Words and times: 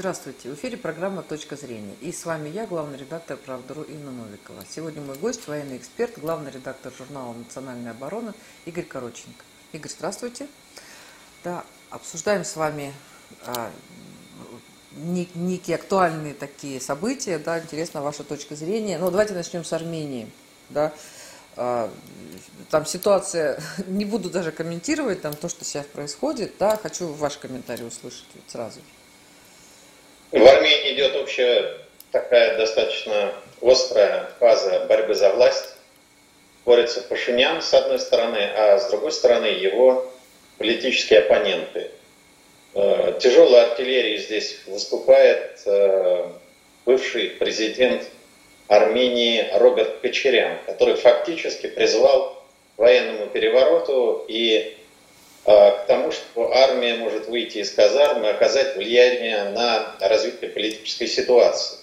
Здравствуйте, 0.00 0.48
в 0.48 0.54
эфире 0.54 0.78
программа 0.78 1.22
«Точка 1.22 1.56
зрения». 1.56 1.94
И 2.00 2.10
с 2.10 2.24
вами 2.24 2.48
я, 2.48 2.66
главный 2.66 2.96
редактор 2.96 3.36
«Правдару» 3.36 3.82
Инна 3.82 4.10
Новикова. 4.10 4.64
Сегодня 4.66 5.02
мой 5.02 5.18
гость, 5.18 5.46
военный 5.46 5.76
эксперт, 5.76 6.18
главный 6.18 6.50
редактор 6.50 6.90
журнала 6.96 7.34
«Национальная 7.34 7.90
оборона» 7.90 8.32
Игорь 8.64 8.86
Короченко. 8.86 9.44
Игорь, 9.72 9.90
здравствуйте. 9.90 10.46
Да, 11.44 11.66
обсуждаем 11.90 12.46
с 12.46 12.56
вами 12.56 12.94
а, 13.44 13.70
некие 14.94 15.76
актуальные 15.76 16.32
такие 16.32 16.80
события, 16.80 17.38
да, 17.38 17.60
интересна 17.60 18.00
ваша 18.00 18.24
точка 18.24 18.56
зрения. 18.56 18.96
Ну, 18.96 19.10
давайте 19.10 19.34
начнем 19.34 19.66
с 19.66 19.72
Армении, 19.74 20.30
да. 20.70 20.94
А, 21.56 21.92
там 22.70 22.86
ситуация, 22.86 23.62
не 23.86 24.06
буду 24.06 24.30
даже 24.30 24.50
комментировать 24.50 25.20
там 25.20 25.34
то, 25.34 25.50
что 25.50 25.66
сейчас 25.66 25.84
происходит, 25.84 26.54
да, 26.58 26.78
хочу 26.78 27.12
ваш 27.12 27.36
комментарий 27.36 27.86
услышать 27.86 28.24
сразу. 28.46 28.80
В 30.32 30.46
Армении 30.46 30.94
идет 30.94 31.16
общая 31.16 31.76
такая 32.12 32.56
достаточно 32.56 33.32
острая 33.60 34.28
фаза 34.38 34.86
борьбы 34.88 35.14
за 35.14 35.30
власть. 35.30 35.74
Борется 36.64 37.02
Пашинян 37.02 37.60
с 37.60 37.74
одной 37.74 37.98
стороны, 37.98 38.38
а 38.38 38.78
с 38.78 38.88
другой 38.90 39.10
стороны 39.10 39.46
его 39.46 40.08
политические 40.58 41.20
оппоненты. 41.20 41.90
Э, 42.74 43.18
Тяжелая 43.20 43.70
артиллерия 43.70 44.18
здесь 44.18 44.60
выступает 44.66 45.62
э, 45.66 46.28
бывший 46.86 47.30
президент 47.30 48.04
Армении 48.68 49.48
Роберт 49.54 49.98
Кочерян, 50.00 50.58
который 50.64 50.94
фактически 50.94 51.66
призвал 51.66 52.40
военному 52.76 53.26
перевороту 53.26 54.24
и 54.28 54.76
к 55.50 55.86
тому, 55.86 56.12
что 56.12 56.52
армия 56.52 56.96
может 56.96 57.28
выйти 57.28 57.58
из 57.58 57.70
казармы 57.72 58.28
и 58.28 58.30
оказать 58.30 58.76
влияние 58.76 59.44
на 59.50 59.96
развитие 60.00 60.50
политической 60.50 61.06
ситуации. 61.06 61.78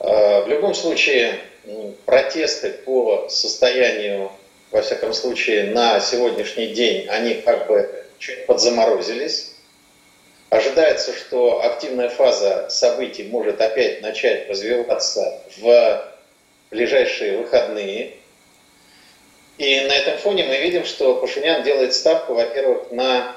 А, 0.00 0.42
в 0.42 0.48
любом 0.48 0.74
случае, 0.74 1.38
протесты 2.04 2.70
по 2.70 3.28
состоянию, 3.28 4.30
во 4.70 4.82
всяком 4.82 5.12
случае, 5.12 5.70
на 5.70 6.00
сегодняшний 6.00 6.68
день, 6.68 7.06
они 7.08 7.34
как 7.34 7.66
бы 7.66 8.04
чуть 8.18 8.46
подзаморозились. 8.46 9.52
Ожидается, 10.50 11.12
что 11.14 11.64
активная 11.64 12.08
фаза 12.08 12.68
событий 12.70 13.24
может 13.24 13.60
опять 13.60 14.02
начать 14.02 14.48
развиваться 14.48 15.40
в 15.56 16.14
ближайшие 16.70 17.38
выходные. 17.38 18.14
И 19.58 19.80
на 19.82 19.92
этом 19.92 20.18
фоне 20.18 20.44
мы 20.44 20.58
видим, 20.58 20.84
что 20.84 21.14
Пашинян 21.16 21.62
делает 21.62 21.94
ставку, 21.94 22.34
во-первых, 22.34 22.90
на 22.90 23.36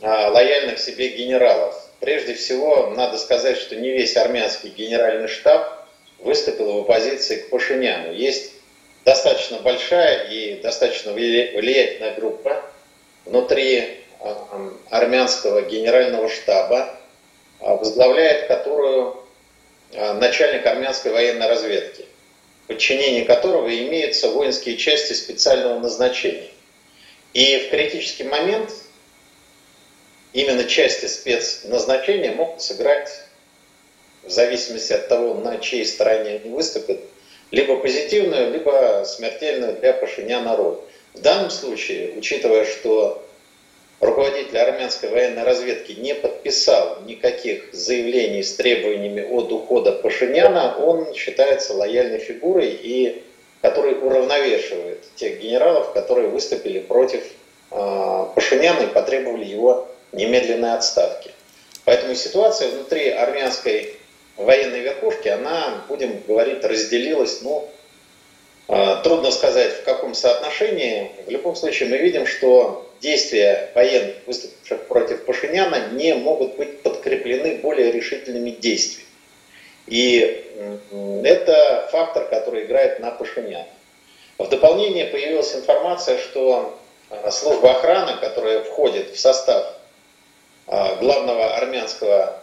а, 0.00 0.28
лояльных 0.30 0.78
себе 0.80 1.10
генералов. 1.10 1.76
Прежде 2.00 2.34
всего, 2.34 2.88
надо 2.96 3.16
сказать, 3.16 3.56
что 3.58 3.76
не 3.76 3.90
весь 3.90 4.16
армянский 4.16 4.70
генеральный 4.70 5.28
штаб 5.28 5.86
выступил 6.18 6.72
в 6.72 6.78
оппозиции 6.80 7.36
к 7.36 7.50
Пашиняну. 7.50 8.12
Есть 8.12 8.54
достаточно 9.04 9.58
большая 9.58 10.28
и 10.28 10.60
достаточно 10.60 11.12
влиятельная 11.12 12.14
группа 12.14 12.60
внутри 13.24 13.98
а, 14.18 14.72
армянского 14.90 15.62
генерального 15.62 16.28
штаба, 16.28 16.92
а, 17.60 17.76
возглавляет 17.76 18.48
которую 18.48 19.16
начальник 19.92 20.64
армянской 20.64 21.12
военной 21.12 21.46
разведки 21.48 22.06
подчинении 22.66 23.24
которого 23.24 23.68
имеются 23.68 24.28
воинские 24.30 24.76
части 24.76 25.12
специального 25.12 25.78
назначения. 25.78 26.48
И 27.34 27.58
в 27.58 27.70
критический 27.70 28.24
момент 28.24 28.70
именно 30.32 30.64
части 30.64 31.06
спецназначения 31.06 32.32
могут 32.32 32.62
сыграть, 32.62 33.10
в 34.22 34.30
зависимости 34.30 34.92
от 34.92 35.08
того, 35.08 35.34
на 35.34 35.58
чьей 35.58 35.84
стороне 35.84 36.40
они 36.42 36.50
выступят, 36.50 37.00
либо 37.50 37.76
позитивную, 37.76 38.52
либо 38.52 39.04
смертельную 39.06 39.76
для 39.78 39.92
Пашиняна 39.92 40.56
роль. 40.56 40.78
В 41.14 41.20
данном 41.20 41.50
случае, 41.50 42.14
учитывая, 42.16 42.64
что 42.64 43.21
руководитель 44.02 44.58
армянской 44.58 45.08
военной 45.08 45.44
разведки 45.44 45.92
не 45.92 46.14
подписал 46.14 46.98
никаких 47.06 47.72
заявлений 47.72 48.42
с 48.42 48.54
требованиями 48.56 49.22
от 49.22 49.50
ухода 49.52 49.92
Пашиняна, 49.92 50.76
он 50.76 51.14
считается 51.14 51.72
лояльной 51.74 52.18
фигурой, 52.18 52.68
и 52.68 53.22
который 53.62 53.94
уравновешивает 53.94 55.04
тех 55.14 55.38
генералов, 55.40 55.92
которые 55.92 56.28
выступили 56.28 56.80
против 56.80 57.22
э, 57.70 58.26
Пашиняна 58.34 58.82
и 58.82 58.86
потребовали 58.88 59.44
его 59.44 59.88
немедленной 60.10 60.74
отставки. 60.74 61.30
Поэтому 61.84 62.16
ситуация 62.16 62.70
внутри 62.70 63.08
армянской 63.08 63.94
военной 64.36 64.80
верхушки, 64.80 65.28
она, 65.28 65.84
будем 65.88 66.20
говорить, 66.26 66.64
разделилась, 66.64 67.40
ну, 67.42 67.68
э, 68.66 68.96
трудно 69.04 69.30
сказать 69.30 69.74
в 69.74 69.84
каком 69.84 70.14
соотношении. 70.14 71.12
В 71.24 71.30
любом 71.30 71.54
случае 71.54 71.88
мы 71.88 71.98
видим, 71.98 72.26
что 72.26 72.88
действия 73.02 73.70
военных, 73.74 74.14
выступивших 74.26 74.86
против 74.86 75.24
Пашиняна, 75.26 75.88
не 75.92 76.14
могут 76.14 76.56
быть 76.56 76.82
подкреплены 76.82 77.56
более 77.56 77.90
решительными 77.90 78.50
действиями. 78.50 79.08
И 79.88 80.46
это 81.24 81.88
фактор, 81.90 82.28
который 82.28 82.64
играет 82.64 83.00
на 83.00 83.10
Пашиняна. 83.10 83.66
В 84.38 84.48
дополнение 84.48 85.06
появилась 85.06 85.54
информация, 85.54 86.18
что 86.18 86.78
а, 87.10 87.30
служба 87.30 87.72
охраны, 87.72 88.18
которая 88.20 88.62
входит 88.62 89.10
в 89.10 89.18
состав 89.18 89.74
а, 90.66 90.96
главного 90.96 91.56
армянского, 91.56 92.38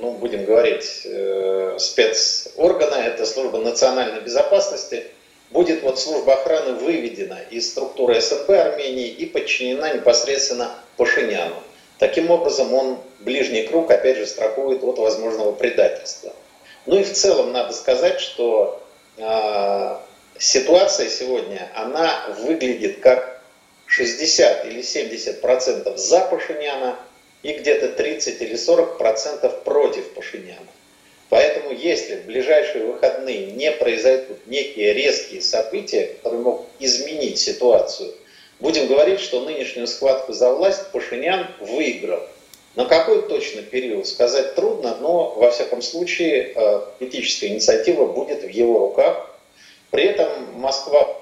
ну, 0.00 0.12
будем 0.12 0.44
говорить, 0.44 1.02
э, 1.04 1.76
спецоргана, 1.78 2.94
это 2.94 3.26
служба 3.26 3.58
национальной 3.58 4.20
безопасности– 4.20 5.04
будет 5.50 5.82
вот 5.82 5.98
служба 5.98 6.34
охраны 6.34 6.74
выведена 6.74 7.38
из 7.50 7.70
структуры 7.70 8.20
СНП 8.20 8.50
Армении 8.50 9.08
и 9.08 9.26
подчинена 9.26 9.92
непосредственно 9.92 10.74
Пашиняну. 10.96 11.56
Таким 11.98 12.30
образом, 12.30 12.72
он 12.72 12.98
ближний 13.18 13.64
круг, 13.64 13.90
опять 13.90 14.16
же, 14.16 14.26
страхует 14.26 14.82
от 14.82 14.98
возможного 14.98 15.52
предательства. 15.52 16.32
Ну 16.86 16.98
и 16.98 17.02
в 17.02 17.12
целом 17.12 17.52
надо 17.52 17.74
сказать, 17.74 18.20
что 18.20 18.82
э, 19.18 19.96
ситуация 20.38 21.08
сегодня, 21.08 21.70
она 21.74 22.26
выглядит 22.38 23.00
как 23.00 23.42
60 23.86 24.66
или 24.66 24.82
70 24.82 25.40
процентов 25.40 25.98
за 25.98 26.20
Пашиняна 26.20 26.96
и 27.42 27.52
где-то 27.52 27.88
30 27.88 28.40
или 28.40 28.56
40 28.56 28.96
процентов 28.96 29.62
против 29.62 30.14
Пашиняна. 30.14 30.68
Поэтому 31.30 31.72
если 31.72 32.16
в 32.16 32.26
ближайшие 32.26 32.84
выходные 32.84 33.52
не 33.52 33.70
произойдут 33.70 34.46
некие 34.46 34.92
резкие 34.92 35.40
события, 35.40 36.06
которые 36.16 36.42
могут 36.42 36.66
изменить 36.80 37.38
ситуацию, 37.38 38.12
будем 38.58 38.88
говорить, 38.88 39.20
что 39.20 39.40
нынешнюю 39.40 39.86
схватку 39.86 40.32
за 40.32 40.50
власть 40.50 40.90
Пашинян 40.90 41.46
выиграл. 41.60 42.20
На 42.74 42.84
какой 42.84 43.22
точно 43.28 43.62
период 43.62 44.08
сказать 44.08 44.56
трудно, 44.56 44.96
но 45.00 45.30
во 45.36 45.50
всяком 45.50 45.82
случае 45.82 46.52
э, 46.54 46.80
политическая 46.98 47.46
инициатива 47.46 48.06
будет 48.06 48.42
в 48.42 48.48
его 48.48 48.80
руках. 48.80 49.30
При 49.90 50.04
этом 50.04 50.28
Москва 50.54 51.16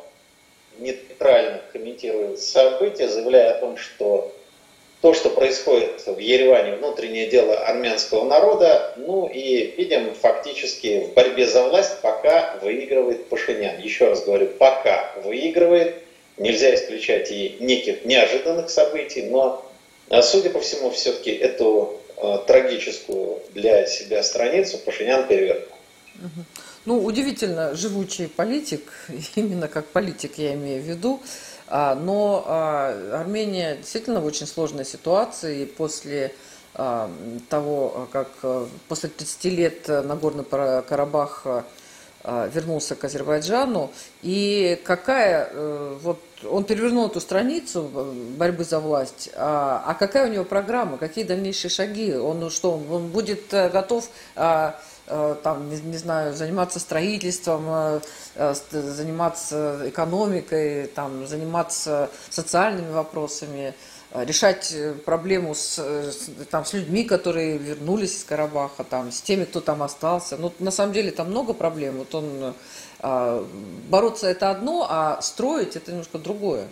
нейтрально 0.78 1.60
комментирует 1.72 2.40
события, 2.40 3.08
заявляя 3.08 3.56
о 3.56 3.60
том, 3.60 3.76
что 3.76 4.32
то, 5.00 5.14
что 5.14 5.30
происходит 5.30 6.02
в 6.06 6.18
Ереване, 6.18 6.74
внутреннее 6.76 7.28
дело 7.28 7.56
армянского 7.56 8.24
народа, 8.24 8.94
ну 8.96 9.28
и 9.28 9.74
видим 9.76 10.12
фактически 10.14 11.06
в 11.06 11.14
борьбе 11.14 11.46
за 11.46 11.62
власть 11.68 12.00
пока 12.02 12.56
выигрывает 12.62 13.28
Пашинян. 13.28 13.78
Еще 13.80 14.08
раз 14.08 14.24
говорю, 14.24 14.48
пока 14.58 15.12
выигрывает, 15.22 16.02
нельзя 16.36 16.74
исключать 16.74 17.30
и 17.30 17.56
неких 17.60 18.04
неожиданных 18.04 18.70
событий, 18.70 19.22
но, 19.22 19.64
а, 20.08 20.22
судя 20.22 20.50
по 20.50 20.60
всему, 20.60 20.90
все-таки 20.90 21.30
эту 21.30 22.00
э, 22.16 22.38
трагическую 22.46 23.40
для 23.50 23.86
себя 23.86 24.22
страницу 24.24 24.78
Пашинян 24.78 25.26
перевернул. 25.28 25.68
Ну, 26.88 27.04
удивительно 27.04 27.74
живучий 27.74 28.28
политик, 28.28 28.90
именно 29.34 29.68
как 29.68 29.88
политик 29.88 30.38
я 30.38 30.54
имею 30.54 30.82
в 30.82 30.86
виду, 30.86 31.20
а, 31.66 31.94
но 31.94 32.44
а, 32.46 33.20
Армения 33.20 33.76
действительно 33.76 34.22
в 34.22 34.24
очень 34.24 34.46
сложной 34.46 34.86
ситуации. 34.86 35.64
И 35.64 35.66
после 35.66 36.34
а, 36.72 37.10
того, 37.50 38.08
как 38.10 38.30
после 38.88 39.10
30 39.10 39.44
лет 39.44 39.88
Нагорный 39.88 40.44
Карабах 40.44 41.46
вернулся 42.24 42.94
к 42.94 43.04
Азербайджану, 43.04 43.90
и 44.22 44.80
какая, 44.84 45.48
э, 45.50 45.98
вот 46.02 46.20
он 46.50 46.64
перевернул 46.64 47.06
эту 47.06 47.20
страницу 47.20 47.88
борьбы 48.36 48.64
за 48.64 48.80
власть, 48.80 49.30
а 49.36 49.94
какая 49.98 50.28
у 50.28 50.32
него 50.32 50.44
программа, 50.44 50.98
какие 50.98 51.24
дальнейшие 51.24 51.70
шаги, 51.70 52.12
он 52.14 52.50
что, 52.50 52.72
он 52.72 53.08
будет 53.08 53.54
э, 53.54 53.70
готов 53.70 54.10
там, 55.42 55.70
не, 55.70 55.80
не 55.80 55.96
знаю, 55.96 56.34
заниматься 56.34 56.78
строительством, 56.78 57.64
э, 57.68 58.00
э, 58.36 58.54
заниматься 58.70 59.82
экономикой, 59.86 60.86
там, 60.86 61.26
заниматься 61.26 62.10
социальными 62.30 62.90
вопросами. 62.90 63.74
решать 64.14 64.74
проблему 65.04 65.54
с, 65.54 65.78
там, 66.50 66.64
с 66.64 66.72
людьми, 66.72 67.04
которые 67.04 67.58
вернулись 67.58 68.16
из 68.16 68.24
Карабаха, 68.24 68.82
там, 68.82 69.12
с 69.12 69.20
теми, 69.20 69.44
кто 69.44 69.60
там 69.60 69.82
остался. 69.82 70.38
Ну, 70.38 70.50
на 70.60 70.70
самом 70.70 70.94
деле 70.94 71.10
там 71.10 71.28
много 71.30 71.52
проблем. 71.52 71.98
Вот 71.98 72.14
он 72.14 72.54
бороться 73.90 74.28
это 74.28 74.50
одно, 74.50 74.86
а 74.88 75.20
строить 75.20 75.76
это 75.76 75.90
немножко 75.90 76.16
другое. 76.16 76.68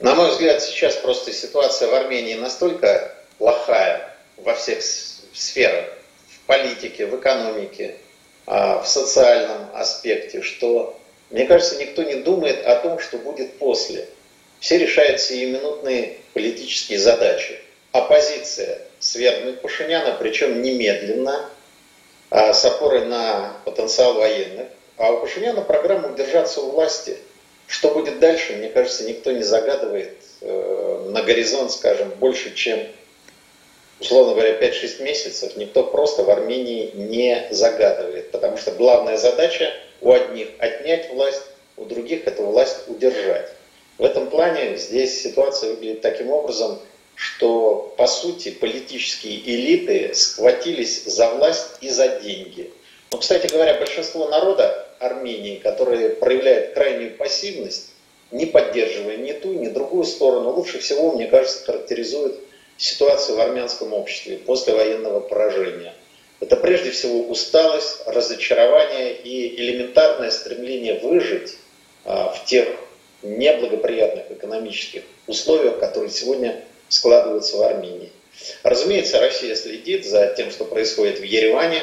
На 0.00 0.14
мой 0.14 0.30
взгляд, 0.30 0.62
сейчас 0.62 0.96
просто 0.96 1.32
ситуация 1.32 1.88
в 1.88 1.94
Армении 1.94 2.34
настолько 2.34 3.14
плохая 3.38 4.16
во 4.38 4.54
всех 4.54 4.82
сферах, 4.82 5.86
политике, 6.50 7.06
в 7.06 7.16
экономике, 7.16 7.94
а, 8.44 8.82
в 8.82 8.88
социальном 8.88 9.68
аспекте, 9.72 10.42
что, 10.42 10.98
мне 11.30 11.46
кажется, 11.46 11.78
никто 11.78 12.02
не 12.02 12.16
думает 12.16 12.66
о 12.66 12.74
том, 12.74 12.98
что 12.98 13.18
будет 13.18 13.56
после. 13.58 14.08
Все 14.58 14.76
решают 14.78 15.20
сиюминутные 15.20 16.16
политические 16.34 16.98
задачи. 16.98 17.56
Оппозиция 17.92 18.80
свергнуть 18.98 19.60
Пашиняна, 19.60 20.16
причем 20.18 20.60
немедленно, 20.60 21.48
а, 22.30 22.52
с 22.52 22.64
опорой 22.64 23.04
на 23.04 23.56
потенциал 23.64 24.14
военных. 24.14 24.66
А 24.96 25.12
у 25.12 25.20
Пашиняна 25.20 25.62
программа 25.62 26.08
удержаться 26.08 26.62
у 26.62 26.72
власти. 26.72 27.16
Что 27.68 27.90
будет 27.90 28.18
дальше, 28.18 28.54
мне 28.56 28.70
кажется, 28.70 29.04
никто 29.04 29.30
не 29.30 29.44
загадывает 29.44 30.16
э, 30.40 31.06
на 31.10 31.22
горизонт, 31.22 31.70
скажем, 31.70 32.10
больше, 32.18 32.52
чем 32.56 32.80
условно 34.00 34.34
говоря, 34.34 34.58
5-6 34.58 35.02
месяцев 35.02 35.56
никто 35.56 35.84
просто 35.84 36.24
в 36.24 36.30
Армении 36.30 36.90
не 36.94 37.46
загадывает, 37.50 38.30
потому 38.30 38.56
что 38.56 38.72
главная 38.72 39.16
задача 39.16 39.72
у 40.00 40.12
одних 40.12 40.48
отнять 40.58 41.10
власть, 41.10 41.42
у 41.76 41.84
других 41.84 42.26
эту 42.26 42.44
власть 42.44 42.88
удержать. 42.88 43.50
В 43.98 44.04
этом 44.04 44.30
плане 44.30 44.76
здесь 44.76 45.22
ситуация 45.22 45.70
выглядит 45.70 46.00
таким 46.00 46.30
образом, 46.30 46.80
что 47.14 47.94
по 47.98 48.06
сути 48.06 48.50
политические 48.50 49.38
элиты 49.40 50.14
схватились 50.14 51.04
за 51.04 51.28
власть 51.34 51.76
и 51.82 51.90
за 51.90 52.08
деньги. 52.08 52.72
Но, 53.12 53.18
кстати 53.18 53.46
говоря, 53.52 53.74
большинство 53.74 54.28
народа 54.28 54.88
Армении, 55.00 55.56
которые 55.56 56.10
проявляют 56.10 56.72
крайнюю 56.72 57.16
пассивность, 57.16 57.90
не 58.30 58.46
поддерживая 58.46 59.18
ни 59.18 59.32
ту, 59.32 59.52
ни 59.52 59.68
другую 59.68 60.04
сторону, 60.04 60.50
лучше 60.50 60.78
всего, 60.78 61.12
мне 61.12 61.26
кажется, 61.26 61.64
характеризует 61.64 62.38
ситуацию 62.80 63.36
в 63.36 63.40
армянском 63.40 63.92
обществе 63.92 64.38
после 64.38 64.74
военного 64.74 65.20
поражения. 65.20 65.92
Это 66.40 66.56
прежде 66.56 66.90
всего 66.90 67.28
усталость, 67.28 67.98
разочарование 68.06 69.14
и 69.14 69.60
элементарное 69.60 70.30
стремление 70.30 70.98
выжить 70.98 71.58
а, 72.06 72.30
в 72.30 72.46
тех 72.46 72.68
неблагоприятных 73.22 74.30
экономических 74.30 75.02
условиях, 75.26 75.78
которые 75.78 76.10
сегодня 76.10 76.64
складываются 76.88 77.58
в 77.58 77.62
Армении. 77.62 78.10
Разумеется, 78.62 79.20
Россия 79.20 79.54
следит 79.54 80.06
за 80.06 80.32
тем, 80.34 80.50
что 80.50 80.64
происходит 80.64 81.18
в 81.18 81.22
Ереване. 81.22 81.82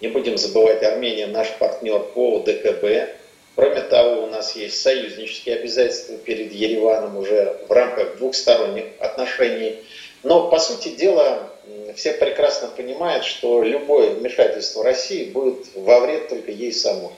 Не 0.00 0.08
будем 0.08 0.38
забывать, 0.38 0.82
Армения 0.82 1.26
наш 1.26 1.50
партнер 1.58 2.00
по 2.00 2.38
ДКБ. 2.38 3.10
Кроме 3.54 3.82
того, 3.82 4.22
у 4.22 4.26
нас 4.28 4.56
есть 4.56 4.80
союзнические 4.80 5.56
обязательства 5.56 6.16
перед 6.16 6.52
Ереваном 6.52 7.18
уже 7.18 7.58
в 7.68 7.72
рамках 7.72 8.16
двухсторонних 8.16 8.84
отношений. 9.00 9.76
Но, 10.22 10.48
по 10.48 10.58
сути 10.58 10.88
дела, 10.90 11.50
все 11.94 12.12
прекрасно 12.12 12.68
понимают, 12.68 13.24
что 13.24 13.62
любое 13.62 14.10
вмешательство 14.10 14.82
России 14.82 15.24
будет 15.24 15.66
во 15.74 16.00
вред 16.00 16.28
только 16.28 16.50
ей 16.50 16.72
самой. 16.72 17.12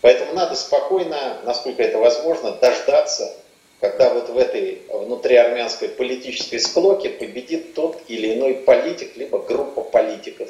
Поэтому 0.00 0.34
надо 0.34 0.54
спокойно, 0.54 1.38
насколько 1.44 1.82
это 1.82 1.98
возможно, 1.98 2.52
дождаться, 2.52 3.34
когда 3.80 4.12
вот 4.12 4.28
в 4.28 4.36
этой 4.38 4.82
внутриармянской 4.88 5.88
политической 5.88 6.58
склоке 6.58 7.08
победит 7.08 7.74
тот 7.74 7.98
или 8.08 8.34
иной 8.34 8.54
политик, 8.54 9.16
либо 9.16 9.38
группа 9.38 9.82
политиков. 9.82 10.48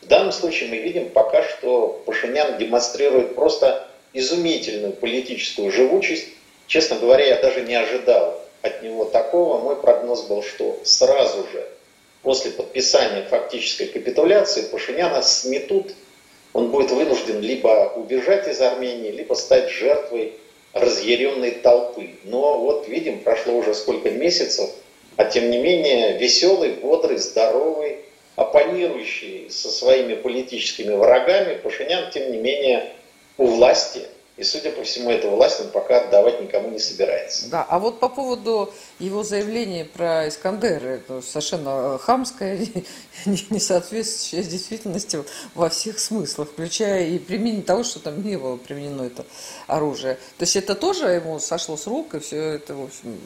В 0.00 0.06
данном 0.06 0.32
случае 0.32 0.70
мы 0.70 0.76
видим 0.76 1.08
пока 1.10 1.42
что 1.42 2.02
Пашинян 2.04 2.58
демонстрирует 2.58 3.34
просто 3.34 3.88
изумительную 4.12 4.92
политическую 4.92 5.70
живучесть. 5.70 6.26
Честно 6.66 6.96
говоря, 6.96 7.26
я 7.26 7.40
даже 7.40 7.62
не 7.62 7.74
ожидал 7.74 8.43
от 8.64 8.82
него 8.82 9.04
такого, 9.04 9.58
мой 9.58 9.76
прогноз 9.76 10.22
был, 10.22 10.42
что 10.42 10.80
сразу 10.84 11.46
же 11.52 11.66
после 12.22 12.50
подписания 12.50 13.22
фактической 13.28 13.84
капитуляции 13.84 14.62
Пашиняна 14.62 15.20
сметут, 15.20 15.92
он 16.54 16.70
будет 16.70 16.90
вынужден 16.90 17.40
либо 17.40 17.92
убежать 17.94 18.48
из 18.48 18.60
Армении, 18.62 19.10
либо 19.10 19.34
стать 19.34 19.68
жертвой 19.68 20.32
разъяренной 20.72 21.50
толпы. 21.50 22.12
Но 22.24 22.58
вот 22.58 22.88
видим, 22.88 23.20
прошло 23.20 23.54
уже 23.54 23.74
сколько 23.74 24.10
месяцев, 24.10 24.70
а 25.16 25.26
тем 25.26 25.50
не 25.50 25.58
менее 25.58 26.16
веселый, 26.16 26.70
бодрый, 26.70 27.18
здоровый, 27.18 27.98
оппонирующий 28.36 29.50
со 29.50 29.68
своими 29.68 30.14
политическими 30.14 30.94
врагами, 30.94 31.58
Пашинян, 31.58 32.10
тем 32.10 32.32
не 32.32 32.38
менее, 32.38 32.92
у 33.36 33.44
власти– 33.46 34.00
и, 34.36 34.42
судя 34.42 34.72
по 34.72 34.82
всему, 34.82 35.10
эту 35.12 35.30
власть 35.30 35.60
он 35.60 35.68
пока 35.68 36.00
отдавать 36.00 36.40
никому 36.40 36.68
не 36.70 36.80
собирается. 36.80 37.48
Да, 37.50 37.64
а 37.68 37.78
вот 37.78 38.00
по 38.00 38.08
поводу 38.08 38.72
его 38.98 39.22
заявления 39.22 39.84
про 39.84 40.26
Искандер, 40.26 40.84
это 40.84 41.22
совершенно 41.22 41.98
хамское, 41.98 42.66
не 43.26 43.60
соответствующее 43.60 44.42
действительности 44.42 45.22
во 45.54 45.68
всех 45.68 46.00
смыслах, 46.00 46.48
включая 46.48 47.06
и 47.06 47.18
применение 47.18 47.62
того, 47.62 47.84
что 47.84 48.00
там 48.00 48.24
не 48.24 48.36
было 48.36 48.56
применено 48.56 49.02
это 49.02 49.24
оружие. 49.68 50.14
То 50.38 50.42
есть 50.42 50.56
это 50.56 50.74
тоже 50.74 51.06
ему 51.06 51.38
сошло 51.38 51.76
с 51.76 51.86
рук, 51.86 52.16
и 52.16 52.18
все 52.18 52.54
это, 52.54 52.74
в 52.74 52.84
общем, 52.84 53.20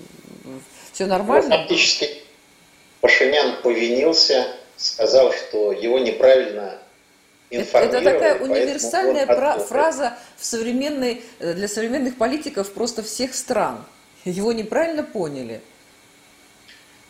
все 0.93 1.07
нормально? 1.07 1.49
Ну, 1.49 1.57
фактически 1.57 2.23
Пашинян 3.01 3.63
повинился, 3.63 4.47
сказал, 4.77 5.33
что 5.33 5.73
его 5.73 5.99
неправильно 5.99 6.79
это 7.51 8.01
такая 8.03 8.39
универсальная 8.41 9.27
фраза 9.59 10.19
в 10.37 10.45
современной, 10.45 11.23
э, 11.39 11.55
для 11.55 11.69
современных 11.69 12.17
политиков 12.17 12.71
просто 12.73 13.03
всех 13.03 13.35
стран. 13.35 13.85
Его 14.25 14.53
неправильно 14.53 15.03
поняли. 15.03 15.61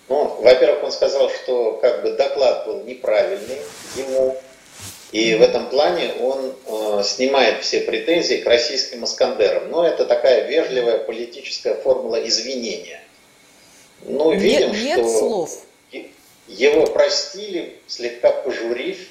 Ну, 0.09 0.41
во-первых, 0.41 0.85
он 0.85 0.93
сказал, 0.93 1.29
что 1.31 1.75
как 1.83 2.03
бы 2.03 2.13
доклад 2.13 2.67
был 2.67 2.83
неправильный 2.85 3.59
ему, 3.97 4.37
и 5.13 5.35
в 5.35 5.43
этом 5.43 5.69
плане 5.69 6.13
он 6.21 6.55
э, 6.67 7.03
снимает 7.05 7.63
все 7.63 7.81
претензии 7.81 8.37
к 8.37 8.47
российским 8.47 9.05
Искандерам. 9.05 9.71
Но 9.71 9.87
это 9.87 10.05
такая 10.05 10.47
вежливая 10.47 10.99
политическая 10.99 11.75
формула 11.75 12.17
извинения. 12.27 13.01
Ну, 14.03 14.33
видим, 14.33 14.73
нет, 14.73 14.83
нет 14.83 14.99
что 14.99 15.19
слов. 15.19 15.51
его 16.47 16.87
простили, 16.87 17.79
слегка 17.87 18.31
пожурив, 18.31 19.09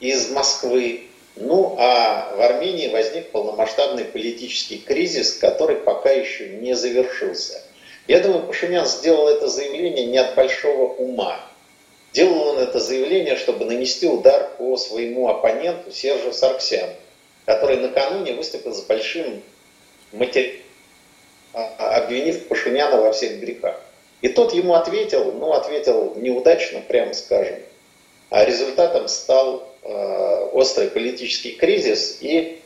из 0.00 0.30
Москвы. 0.30 1.02
Ну 1.36 1.76
а 1.78 2.34
в 2.36 2.40
Армении 2.40 2.88
возник 2.88 3.30
полномасштабный 3.30 4.04
политический 4.04 4.78
кризис, 4.78 5.34
который 5.34 5.76
пока 5.76 6.10
еще 6.10 6.48
не 6.48 6.74
завершился. 6.74 7.62
Я 8.08 8.20
думаю, 8.20 8.42
Пашинян 8.42 8.86
сделал 8.86 9.28
это 9.28 9.46
заявление 9.46 10.06
не 10.06 10.18
от 10.18 10.34
большого 10.34 10.92
ума. 10.94 11.40
Делал 12.12 12.48
он 12.48 12.58
это 12.58 12.80
заявление, 12.80 13.36
чтобы 13.36 13.66
нанести 13.66 14.08
удар 14.08 14.50
по 14.58 14.76
своему 14.76 15.28
оппоненту 15.28 15.92
Сержу 15.92 16.32
Сарксяну, 16.32 16.92
который 17.46 17.76
накануне 17.76 18.32
выступил 18.32 18.74
с 18.74 18.80
большим 18.82 19.42
материалом, 20.10 20.58
обвинив 21.52 22.48
Пашиняна 22.48 23.00
во 23.00 23.12
всех 23.12 23.38
грехах. 23.38 23.80
И 24.22 24.28
тот 24.28 24.52
ему 24.54 24.74
ответил, 24.74 25.32
ну, 25.32 25.52
ответил 25.52 26.14
неудачно, 26.16 26.80
прямо 26.80 27.14
скажем. 27.14 27.60
А 28.28 28.44
результатом 28.44 29.06
стал 29.08 29.69
острый 29.82 30.88
политический 30.88 31.52
кризис, 31.52 32.18
и 32.20 32.60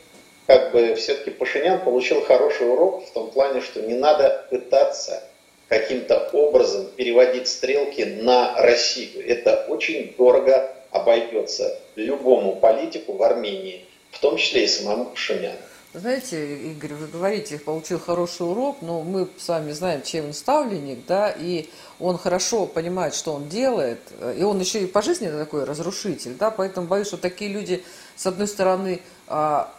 как 0.47 0.71
бы 0.71 0.95
все-таки 0.95 1.31
Пашинян 1.31 1.81
получил 1.81 2.21
хороший 2.21 2.69
урок 2.69 3.05
в 3.07 3.11
том 3.11 3.31
плане, 3.31 3.61
что 3.61 3.81
не 3.81 3.95
надо 3.95 4.45
пытаться 4.49 5.23
каким-то 5.67 6.29
образом 6.33 6.87
переводить 6.95 7.47
стрелки 7.47 8.01
на 8.03 8.55
Россию. 8.57 9.27
Это 9.27 9.65
очень 9.67 10.13
дорого 10.17 10.71
обойдется 10.91 11.79
любому 11.95 12.57
политику 12.57 13.13
в 13.13 13.23
Армении, 13.23 13.85
в 14.11 14.19
том 14.19 14.37
числе 14.37 14.65
и 14.65 14.67
самому 14.67 15.05
Пашиняну. 15.05 15.57
Знаете, 15.97 16.57
Игорь, 16.71 16.93
вы 16.93 17.07
говорите, 17.07 17.57
получил 17.57 17.99
хороший 17.99 18.45
урок, 18.45 18.79
но 18.81 19.01
мы 19.01 19.29
с 19.37 19.47
вами 19.47 19.71
знаем, 19.71 20.01
чем 20.01 20.25
он 20.25 20.33
ставленник, 20.33 21.05
да, 21.07 21.29
и 21.31 21.69
он 22.01 22.17
хорошо 22.17 22.65
понимает, 22.65 23.15
что 23.15 23.31
он 23.31 23.47
делает, 23.47 24.01
и 24.37 24.43
он 24.43 24.59
еще 24.59 24.83
и 24.83 24.87
по 24.87 25.01
жизни 25.01 25.29
такой 25.29 25.63
разрушитель, 25.63 26.35
да, 26.35 26.51
поэтому 26.51 26.87
боюсь, 26.87 27.07
что 27.07 27.15
такие 27.15 27.49
люди, 27.49 27.81
с 28.17 28.25
одной 28.25 28.49
стороны, 28.49 28.99
а, 29.27 29.73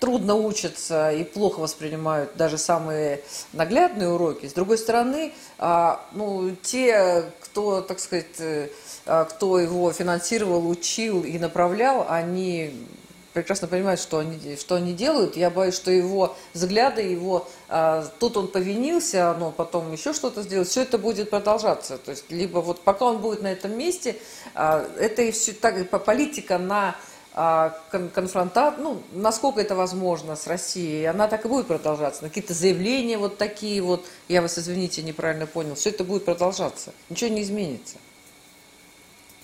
трудно 0.00 0.34
учатся 0.34 1.10
и 1.10 1.24
плохо 1.24 1.60
воспринимают 1.60 2.36
даже 2.36 2.58
самые 2.58 3.22
наглядные 3.54 4.10
уроки. 4.10 4.44
С 4.44 4.52
другой 4.52 4.76
стороны, 4.76 5.32
а, 5.56 6.04
ну, 6.12 6.54
те, 6.60 7.24
кто, 7.40 7.80
так 7.80 8.00
сказать, 8.00 8.38
э, 8.38 8.68
а, 9.06 9.24
кто 9.24 9.58
его 9.58 9.90
финансировал, 9.92 10.68
учил 10.68 11.22
и 11.22 11.38
направлял, 11.38 12.04
они 12.06 12.86
прекрасно 13.34 13.68
понимает, 13.68 14.00
что 14.00 14.18
они, 14.18 14.56
что 14.56 14.76
они 14.76 14.94
делают. 14.94 15.36
Я 15.36 15.50
боюсь, 15.50 15.74
что 15.74 15.90
его 15.90 16.34
взгляды, 16.54 17.02
его 17.02 17.46
а, 17.68 18.06
тут 18.18 18.36
он 18.36 18.48
повинился, 18.48 19.34
но 19.38 19.50
потом 19.50 19.92
еще 19.92 20.14
что-то 20.14 20.42
сделает. 20.42 20.68
Все 20.68 20.82
это 20.82 20.96
будет 20.96 21.28
продолжаться. 21.28 21.98
То 21.98 22.12
есть 22.12 22.30
либо 22.30 22.60
вот 22.60 22.80
пока 22.80 23.04
он 23.04 23.18
будет 23.18 23.42
на 23.42 23.52
этом 23.52 23.76
месте, 23.76 24.16
а, 24.54 24.88
это 24.98 25.22
и 25.22 25.32
все 25.32 25.52
так 25.52 25.90
политика 26.04 26.58
на 26.58 26.96
а, 27.34 27.76
конфронтат, 27.90 28.78
ну, 28.78 29.02
насколько 29.12 29.60
это 29.60 29.74
возможно 29.74 30.36
с 30.36 30.46
Россией, 30.46 31.06
она 31.06 31.26
так 31.26 31.44
и 31.44 31.48
будет 31.48 31.66
продолжаться. 31.66 32.22
Какие-то 32.22 32.54
заявления 32.54 33.18
вот 33.18 33.38
такие 33.38 33.82
вот, 33.82 34.04
я 34.28 34.40
вас, 34.42 34.56
извините, 34.56 35.02
неправильно 35.02 35.46
понял, 35.46 35.74
все 35.74 35.90
это 35.90 36.04
будет 36.04 36.24
продолжаться. 36.24 36.92
Ничего 37.10 37.30
не 37.30 37.42
изменится. 37.42 37.96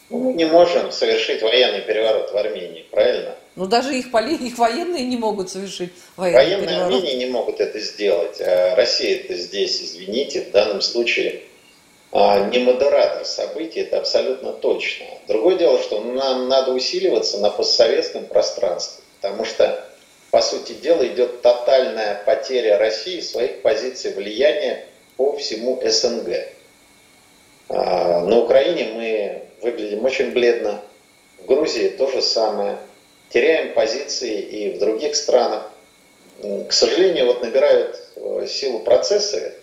Мы 0.09 0.33
не 0.35 0.45
можем 0.45 0.93
совершить 0.93 1.43
военный 1.43 1.83
переворот 1.83 2.33
в 2.33 2.37
Армении, 2.37 2.87
правильно? 2.93 3.37
Ну, 3.57 3.67
даже 3.67 3.97
их, 3.97 4.11
поли... 4.11 4.37
их 4.37 4.59
военные 4.59 5.05
не 5.05 5.17
могут 5.17 5.51
совершить 5.51 5.93
военный 6.17 6.45
Военные 6.45 6.69
переворот. 6.69 6.95
Армении 6.95 7.17
не 7.17 7.27
могут 7.27 7.61
это 7.61 7.81
сделать. 7.81 8.41
А 8.41 8.75
Россия 8.77 9.17
это 9.17 9.35
здесь, 9.35 9.83
извините, 9.83 10.43
в 10.43 10.51
данном 10.53 10.81
случае 10.81 11.43
а, 12.13 12.49
не 12.49 12.59
модератор 12.59 13.25
событий, 13.25 13.81
это 13.81 13.99
абсолютно 13.99 14.53
точно. 14.53 15.07
Другое 15.29 15.57
дело, 15.57 15.81
что 15.81 16.01
нам 16.01 16.49
надо 16.49 16.73
усиливаться 16.73 17.39
на 17.39 17.51
постсоветском 17.51 18.25
пространстве, 18.25 19.05
потому 19.21 19.45
что, 19.45 19.85
по 20.31 20.43
сути 20.43 20.73
дела, 20.73 21.07
идет 21.07 21.43
тотальная 21.43 22.23
потеря 22.25 22.79
России 22.79 23.21
своих 23.21 23.63
позиций 23.63 24.13
влияния 24.13 24.87
по 25.17 25.37
всему 25.37 25.81
СНГ. 25.85 26.49
А, 27.69 28.25
на 28.25 28.39
Украине 28.39 28.91
мы 28.93 29.43
выглядим 29.63 30.05
очень 30.05 30.33
бледно, 30.33 30.83
в 31.39 31.47
Грузии 31.47 31.89
то 31.89 32.11
же 32.11 32.23
самое. 32.23 32.77
Теряем 33.31 33.75
позиции 33.75 34.41
и 34.41 34.75
в 34.75 34.79
других 34.79 35.17
странах. 35.17 35.71
К 36.41 36.73
сожалению, 36.73 37.27
вот 37.27 37.43
набирают 37.43 38.01
э, 38.17 38.47
силу 38.49 38.81
процессы, 38.81 39.55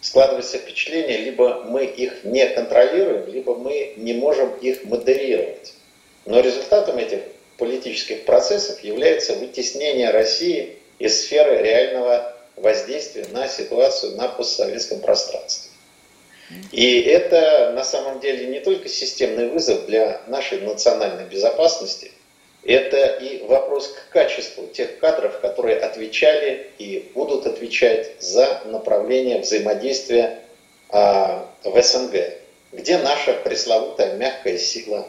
складывается 0.00 0.58
впечатление, 0.58 1.18
либо 1.18 1.62
мы 1.64 1.84
их 1.84 2.24
не 2.24 2.46
контролируем, 2.48 3.26
либо 3.32 3.54
мы 3.54 3.94
не 3.96 4.12
можем 4.14 4.54
их 4.56 4.84
модерировать. 4.84 5.74
Но 6.24 6.40
результатом 6.40 6.98
этих 6.98 7.20
политических 7.58 8.24
процессов 8.24 8.80
является 8.80 9.34
вытеснение 9.34 10.10
России 10.10 10.76
из 10.98 11.22
сферы 11.22 11.62
реального 11.62 12.36
воздействия 12.56 13.26
на 13.32 13.48
ситуацию 13.48 14.16
на 14.16 14.28
постсоветском 14.28 15.00
пространстве. 15.00 15.70
И 16.72 17.00
это 17.00 17.72
на 17.74 17.84
самом 17.84 18.20
деле 18.20 18.46
не 18.46 18.60
только 18.60 18.88
системный 18.88 19.48
вызов 19.48 19.86
для 19.86 20.20
нашей 20.28 20.60
национальной 20.60 21.24
безопасности, 21.24 22.12
это 22.66 23.06
и 23.20 23.44
вопрос 23.46 23.88
к 23.88 24.12
качеству 24.12 24.66
тех 24.66 24.98
кадров, 24.98 25.40
которые 25.40 25.78
отвечали 25.78 26.70
и 26.78 27.10
будут 27.14 27.46
отвечать 27.46 28.20
за 28.20 28.62
направление 28.66 29.40
взаимодействия 29.40 30.40
а, 30.88 31.48
в 31.62 31.80
СНГ. 31.80 32.16
Где 32.72 32.98
наша 32.98 33.34
пресловутая 33.34 34.16
мягкая 34.16 34.58
сила, 34.58 35.06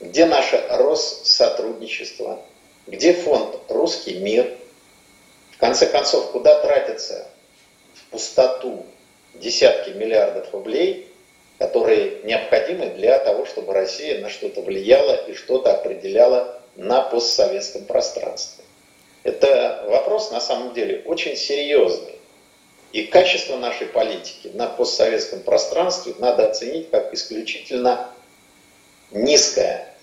где 0.00 0.26
наше 0.26 0.62
Россотрудничество, 0.68 2.42
где 2.86 3.12
фонд 3.14 3.56
«Русский 3.68 4.18
мир», 4.18 4.52
в 5.52 5.58
конце 5.58 5.86
концов, 5.86 6.32
куда 6.32 6.60
тратятся 6.60 7.26
в 7.94 8.10
пустоту 8.10 8.84
десятки 9.34 9.90
миллиардов 9.90 10.52
рублей, 10.52 11.08
которые 11.58 12.18
необходимы 12.24 12.86
для 12.86 13.18
того, 13.18 13.46
чтобы 13.46 13.72
Россия 13.72 14.20
на 14.20 14.28
что-то 14.28 14.60
влияла 14.62 15.14
и 15.26 15.34
что-то 15.34 15.72
определяла 15.72 16.61
на 16.76 17.02
постсоветском 17.02 17.84
пространстве. 17.84 18.64
Это 19.22 19.84
вопрос 19.88 20.30
на 20.30 20.40
самом 20.40 20.74
деле 20.74 21.02
очень 21.04 21.36
серьезный. 21.36 22.16
И 22.92 23.04
качество 23.04 23.56
нашей 23.56 23.86
политики 23.86 24.50
на 24.52 24.66
постсоветском 24.66 25.40
пространстве 25.40 26.14
надо 26.18 26.50
оценить 26.50 26.90
как 26.90 27.14
исключительно 27.14 28.08
низкое. 29.10 29.94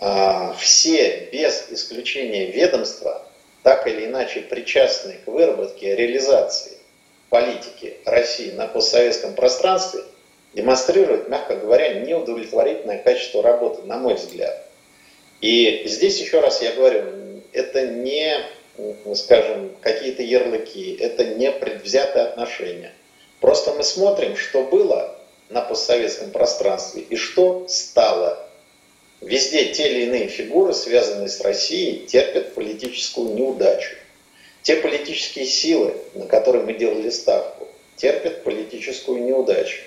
А, 0.00 0.54
все 0.58 1.28
без 1.32 1.66
исключения 1.70 2.46
ведомства, 2.46 3.26
так 3.62 3.86
или 3.86 4.06
иначе 4.06 4.40
причастные 4.40 5.18
к 5.18 5.26
выработке 5.28 5.94
реализации 5.94 6.80
политики 7.30 7.96
России 8.04 8.50
на 8.50 8.66
постсоветском 8.66 9.34
пространстве, 9.34 10.00
демонстрируют, 10.52 11.28
мягко 11.28 11.56
говоря, 11.56 12.00
неудовлетворительное 12.00 12.98
качество 12.98 13.42
работы, 13.42 13.82
на 13.86 13.96
мой 13.96 14.14
взгляд. 14.14 14.66
И 15.40 15.82
здесь 15.86 16.20
еще 16.20 16.40
раз 16.40 16.62
я 16.62 16.72
говорю, 16.72 17.04
это 17.52 17.86
не, 17.86 18.44
скажем, 19.14 19.72
какие-то 19.80 20.22
ярлыки, 20.22 20.96
это 21.00 21.24
не 21.24 21.50
предвзятое 21.50 22.24
отношение. 22.24 22.92
Просто 23.40 23.72
мы 23.72 23.82
смотрим, 23.82 24.36
что 24.36 24.64
было 24.64 25.16
на 25.48 25.62
постсоветском 25.62 26.30
пространстве 26.30 27.02
и 27.02 27.16
что 27.16 27.66
стало. 27.68 28.46
Везде 29.20 29.66
те 29.66 29.90
или 29.90 30.04
иные 30.04 30.28
фигуры, 30.28 30.72
связанные 30.72 31.28
с 31.28 31.40
Россией, 31.40 32.06
терпят 32.06 32.54
политическую 32.54 33.34
неудачу. 33.34 33.94
Те 34.62 34.76
политические 34.76 35.46
силы, 35.46 35.94
на 36.14 36.26
которые 36.26 36.64
мы 36.64 36.74
делали 36.74 37.10
ставку, 37.10 37.68
терпят 37.96 38.44
политическую 38.44 39.22
неудачу. 39.24 39.82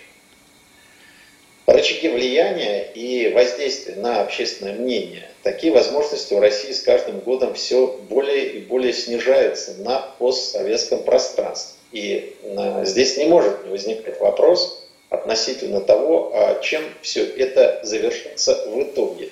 Рычаги 1.83 2.07
влияния 2.07 2.83
и 2.95 3.33
воздействия 3.33 3.95
на 3.95 4.21
общественное 4.21 4.71
мнение 4.71 5.27
такие 5.43 5.73
возможности 5.73 6.33
у 6.33 6.39
России 6.39 6.71
с 6.71 6.81
каждым 6.81 7.19
годом 7.19 7.55
все 7.55 7.99
более 8.09 8.53
и 8.53 8.59
более 8.61 8.93
снижаются 8.93 9.73
на 9.79 9.99
постсоветском 10.17 11.03
пространстве. 11.03 11.75
И 11.91 12.37
э, 12.41 12.85
здесь 12.85 13.17
не 13.17 13.25
может 13.25 13.65
не 13.65 13.69
возникать 13.71 14.17
вопрос 14.21 14.81
относительно 15.09 15.81
того, 15.81 16.31
а 16.33 16.61
чем 16.61 16.85
все 17.01 17.25
это 17.25 17.81
завершится 17.83 18.63
в 18.65 18.81
итоге. 18.81 19.27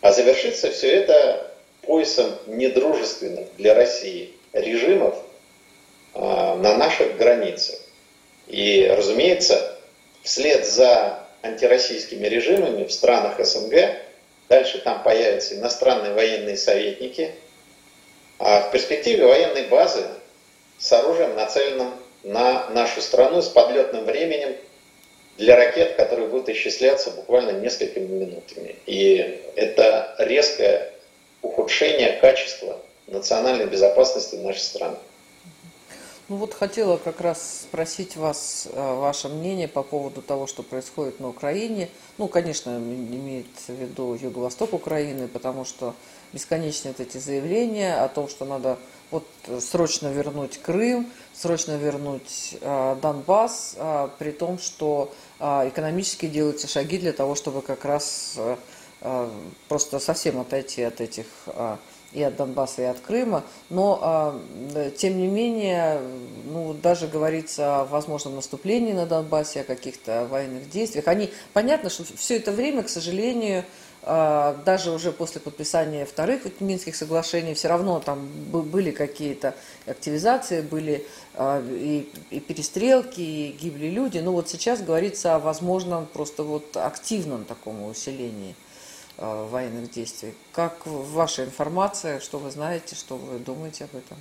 А 0.00 0.12
завершится 0.12 0.70
все 0.70 0.88
это 0.88 1.52
поясом 1.82 2.30
недружественных 2.46 3.48
для 3.56 3.74
России 3.74 4.30
режимов 4.52 5.16
э, 6.14 6.20
на 6.20 6.76
наших 6.76 7.16
границах. 7.16 7.80
И, 8.46 8.86
разумеется, 8.96 9.76
вслед 10.22 10.64
за 10.64 11.25
антироссийскими 11.42 12.26
режимами 12.26 12.84
в 12.84 12.92
странах 12.92 13.44
СНГ 13.44 14.06
Дальше 14.48 14.78
там 14.78 15.02
появятся 15.02 15.56
иностранные 15.56 16.12
военные 16.12 16.56
советники. 16.56 17.32
А 18.38 18.60
в 18.60 18.70
перспективе 18.70 19.26
военной 19.26 19.64
базы 19.64 20.06
с 20.78 20.92
оружием, 20.92 21.34
нацеленным 21.34 21.92
на 22.22 22.68
нашу 22.70 23.00
страну, 23.00 23.42
с 23.42 23.48
подлетным 23.48 24.04
временем 24.04 24.54
для 25.36 25.56
ракет, 25.56 25.96
которые 25.96 26.28
будут 26.28 26.48
исчисляться 26.48 27.10
буквально 27.10 27.52
несколькими 27.52 28.06
минутами. 28.06 28.76
И 28.86 29.42
это 29.56 30.14
резкое 30.18 30.92
ухудшение 31.42 32.12
качества 32.20 32.80
национальной 33.06 33.66
безопасности 33.66 34.36
нашей 34.36 34.60
страны. 34.60 34.96
Ну 36.28 36.36
вот 36.36 36.54
хотела 36.54 36.96
как 36.96 37.20
раз 37.20 37.60
спросить 37.62 38.16
вас 38.16 38.66
э, 38.72 38.94
ваше 38.96 39.28
мнение 39.28 39.68
по 39.68 39.84
поводу 39.84 40.22
того, 40.22 40.48
что 40.48 40.64
происходит 40.64 41.20
на 41.20 41.28
Украине. 41.28 41.88
Ну, 42.18 42.26
конечно, 42.26 42.70
имеется 42.78 43.72
в 43.72 43.76
виду 43.76 44.14
юго-восток 44.20 44.72
Украины, 44.72 45.28
потому 45.28 45.64
что 45.64 45.94
бесконечные 46.32 46.94
вот 46.98 47.06
эти 47.06 47.18
заявления 47.18 47.94
о 47.94 48.08
том, 48.08 48.28
что 48.28 48.44
надо 48.44 48.76
вот 49.12 49.24
срочно 49.60 50.08
вернуть 50.08 50.58
Крым, 50.58 51.12
срочно 51.32 51.76
вернуть 51.76 52.56
э, 52.60 52.96
Донбасс, 53.00 53.76
э, 53.76 54.08
при 54.18 54.32
том, 54.32 54.58
что 54.58 55.12
э, 55.38 55.68
экономически 55.68 56.26
делаются 56.26 56.66
шаги 56.66 56.98
для 56.98 57.12
того, 57.12 57.36
чтобы 57.36 57.62
как 57.62 57.84
раз 57.84 58.34
э, 58.36 58.56
э, 59.02 59.30
просто 59.68 60.00
совсем 60.00 60.40
отойти 60.40 60.82
от 60.82 61.00
этих 61.00 61.26
э, 61.46 61.76
и 62.16 62.22
от 62.22 62.34
Донбасса, 62.36 62.80
и 62.82 62.84
от 62.86 62.98
Крыма, 63.00 63.44
но, 63.68 63.98
а, 64.02 64.40
тем 64.96 65.18
не 65.18 65.26
менее, 65.26 66.00
ну, 66.46 66.72
даже 66.72 67.08
говорится 67.08 67.80
о 67.80 67.84
возможном 67.84 68.36
наступлении 68.36 68.94
на 68.94 69.04
Донбассе, 69.04 69.60
о 69.60 69.64
каких-то 69.64 70.26
военных 70.30 70.70
действиях. 70.70 71.08
Они, 71.08 71.30
понятно, 71.52 71.90
что 71.90 72.04
все 72.16 72.36
это 72.36 72.52
время, 72.52 72.84
к 72.84 72.88
сожалению, 72.88 73.64
а, 74.02 74.56
даже 74.64 74.92
уже 74.92 75.12
после 75.12 75.42
подписания 75.42 76.06
вторых 76.06 76.44
Минских 76.60 76.96
соглашений, 76.96 77.52
все 77.52 77.68
равно 77.68 78.00
там 78.00 78.26
были 78.50 78.92
какие-то 78.92 79.54
активизации, 79.84 80.62
были 80.62 81.06
а, 81.34 81.62
и, 81.62 82.08
и 82.30 82.40
перестрелки, 82.40 83.20
и 83.20 83.52
гибли 83.60 83.88
люди. 83.88 84.20
Но 84.20 84.32
вот 84.32 84.48
сейчас 84.48 84.80
говорится 84.80 85.34
о 85.34 85.38
возможном 85.38 86.06
просто 86.06 86.44
вот 86.44 86.78
активном 86.78 87.44
таком 87.44 87.84
усилении– 87.84 88.54
военных 89.18 89.90
действий. 89.90 90.34
Как 90.52 90.86
ваша 90.86 91.44
информация, 91.44 92.20
что 92.20 92.38
вы 92.38 92.50
знаете, 92.50 92.94
что 92.94 93.16
вы 93.16 93.38
думаете 93.38 93.84
об 93.84 93.96
этом? 93.96 94.18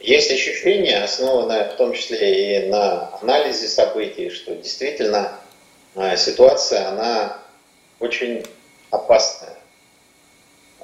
Есть 0.00 0.30
ощущение, 0.30 1.02
основанное 1.02 1.70
в 1.70 1.76
том 1.76 1.92
числе 1.92 2.66
и 2.66 2.68
на 2.68 3.18
анализе 3.20 3.66
событий, 3.66 4.30
что 4.30 4.54
действительно 4.54 5.32
э, 5.94 6.16
ситуация, 6.16 6.88
она 6.88 7.38
очень 7.98 8.44
опасная. 8.90 9.56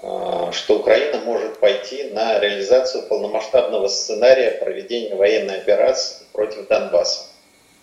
Э, 0.03 0.51
что 0.53 0.79
Украина 0.79 1.19
может 1.21 1.61
пойти 1.61 2.05
на 2.05 2.39
реализацию 2.41 3.05
полномасштабного 3.05 3.89
сценария 3.89 4.53
проведения 4.53 5.15
военной 5.15 5.59
операции 5.59 6.25
против 6.33 6.67
Донбасса. 6.69 7.27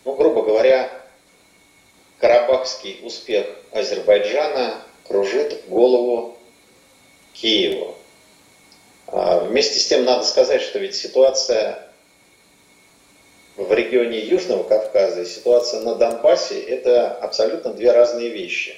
Ну, 0.05 0.15
грубо 0.15 0.41
говоря, 0.41 0.89
карабахский 2.19 2.99
успех 3.03 3.47
Азербайджана 3.71 4.81
кружит 5.07 5.67
голову 5.67 6.37
Киеву. 7.33 7.95
А 9.07 9.39
вместе 9.39 9.79
с 9.79 9.87
тем 9.87 10.05
надо 10.05 10.23
сказать, 10.23 10.61
что 10.61 10.79
ведь 10.79 10.95
ситуация 10.95 11.89
в 13.55 13.71
регионе 13.73 14.19
Южного 14.19 14.63
Кавказа 14.63 15.21
и 15.21 15.25
ситуация 15.25 15.81
на 15.81 15.95
Донбассе– 15.95 16.61
это 16.67 17.11
абсолютно 17.11 17.73
две 17.73 17.91
разные 17.91 18.29
вещи. 18.29 18.75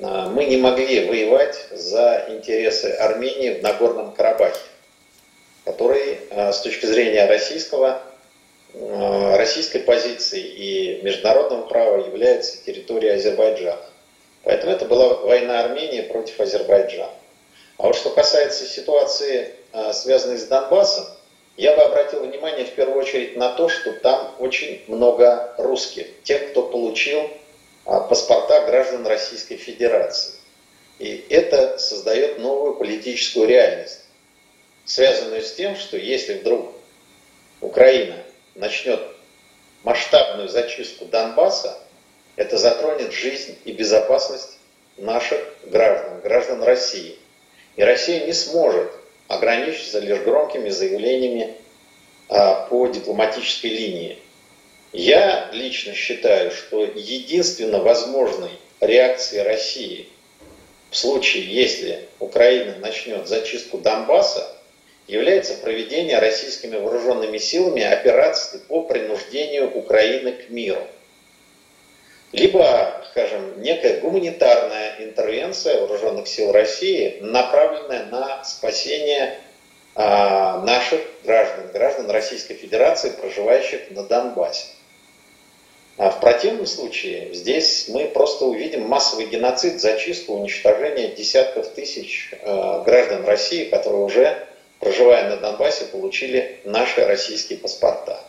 А, 0.00 0.28
мы 0.28 0.44
не 0.44 0.56
могли 0.56 1.06
воевать 1.06 1.66
за 1.70 2.26
интересы 2.28 2.86
Армении 2.86 3.58
в 3.58 3.62
Нагорном 3.62 4.12
Карабахе, 4.12 4.60
который 5.64 6.20
а, 6.30 6.52
с 6.52 6.60
точки 6.60 6.86
зрения 6.86 7.26
российского, 7.26 8.02
российской 9.50 9.80
позиции 9.80 10.40
и 10.40 11.02
международного 11.02 11.62
права 11.66 12.06
является 12.06 12.64
территорией 12.64 13.14
Азербайджана. 13.14 13.80
Поэтому 14.44 14.72
это 14.72 14.84
была 14.84 15.14
война 15.14 15.64
Армении 15.64 16.02
против 16.02 16.38
Азербайджана. 16.38 17.10
А 17.76 17.88
вот 17.88 17.96
что 17.96 18.10
касается 18.10 18.64
ситуации, 18.64 19.52
а, 19.72 19.92
связанной 19.92 20.38
с 20.38 20.44
Донбассом, 20.44 21.04
я 21.56 21.74
бы 21.74 21.82
обратил 21.82 22.20
внимание 22.20 22.64
в 22.64 22.70
первую 22.70 22.98
очередь 22.98 23.36
на 23.36 23.52
то, 23.52 23.68
что 23.68 23.92
там 23.92 24.36
очень 24.38 24.84
много 24.86 25.52
русских, 25.58 26.06
тех, 26.22 26.50
кто 26.50 26.62
получил 26.62 27.28
а, 27.86 28.00
паспорта 28.00 28.64
граждан 28.66 29.04
Российской 29.04 29.56
Федерации. 29.56 30.34
И 31.00 31.26
это 31.28 31.76
создает 31.78 32.38
новую 32.38 32.74
политическую 32.74 33.48
реальность, 33.48 34.04
связанную 34.84 35.42
с 35.42 35.52
тем, 35.54 35.74
что 35.74 35.96
если 35.96 36.34
вдруг 36.34 36.72
Украина 37.60 38.16
начнет 38.54 39.00
масштабную 39.82 40.48
зачистку 40.48 41.06
Донбасса, 41.06 41.78
это 42.36 42.56
затронет 42.56 43.12
жизнь 43.12 43.56
и 43.64 43.72
безопасность 43.72 44.58
наших 44.96 45.40
граждан, 45.64 46.20
граждан 46.20 46.62
России. 46.62 47.16
И 47.76 47.82
Россия 47.82 48.26
не 48.26 48.32
сможет 48.32 48.90
ограничиться 49.28 50.00
лишь 50.00 50.20
громкими 50.20 50.68
заявлениями 50.68 51.54
а, 52.28 52.66
по 52.66 52.86
дипломатической 52.88 53.68
линии. 53.70 54.18
Я 54.92 55.48
лично 55.52 55.94
считаю, 55.94 56.50
что 56.50 56.84
единственно 56.84 57.78
возможной 57.80 58.50
реакцией 58.80 59.42
России 59.42 60.08
в 60.90 60.96
случае, 60.96 61.44
если 61.44 62.08
Украина 62.18 62.76
начнет 62.78 63.28
зачистку 63.28 63.78
Донбасса, 63.78 64.56
является 65.10 65.54
проведение 65.54 66.18
российскими 66.18 66.76
вооруженными 66.76 67.38
силами 67.38 67.82
операции 67.82 68.58
по 68.68 68.82
принуждению 68.82 69.70
Украины 69.76 70.32
к 70.32 70.50
миру– 70.50 70.86
либо, 72.32 73.02
скажем, 73.10 73.60
некая 73.60 74.00
гуманитарная 74.00 74.96
интервенция 75.00 75.80
вооруженных 75.80 76.28
сил 76.28 76.52
России, 76.52 77.18
направленная 77.20 78.06
на 78.06 78.44
спасение 78.44 79.38
а, 79.96 80.60
наших 80.60 81.00
граждан, 81.24 81.70
граждан 81.72 82.10
Российской 82.10 82.54
Федерации, 82.54 83.10
проживающих 83.10 83.90
на 83.90 84.04
Донбассе. 84.04 84.66
А 85.96 86.10
в 86.10 86.20
противном 86.20 86.66
случае 86.66 87.34
здесь 87.34 87.86
мы 87.88 88.06
просто 88.06 88.44
увидим 88.44 88.82
массовый 88.82 89.26
геноцид, 89.26 89.80
зачистку, 89.80 90.34
уничтожение 90.34 91.08
десятков 91.08 91.68
тысяч 91.70 92.30
э, 92.32 92.82
граждан 92.86 93.24
России, 93.24 93.64
которые 93.64 94.04
уже, 94.04 94.46
проживая 94.80 95.28
на 95.28 95.36
Донбассе, 95.36 95.84
получили 95.84 96.60
наши 96.64 97.04
российские 97.04 97.58
паспорта. 97.58 98.24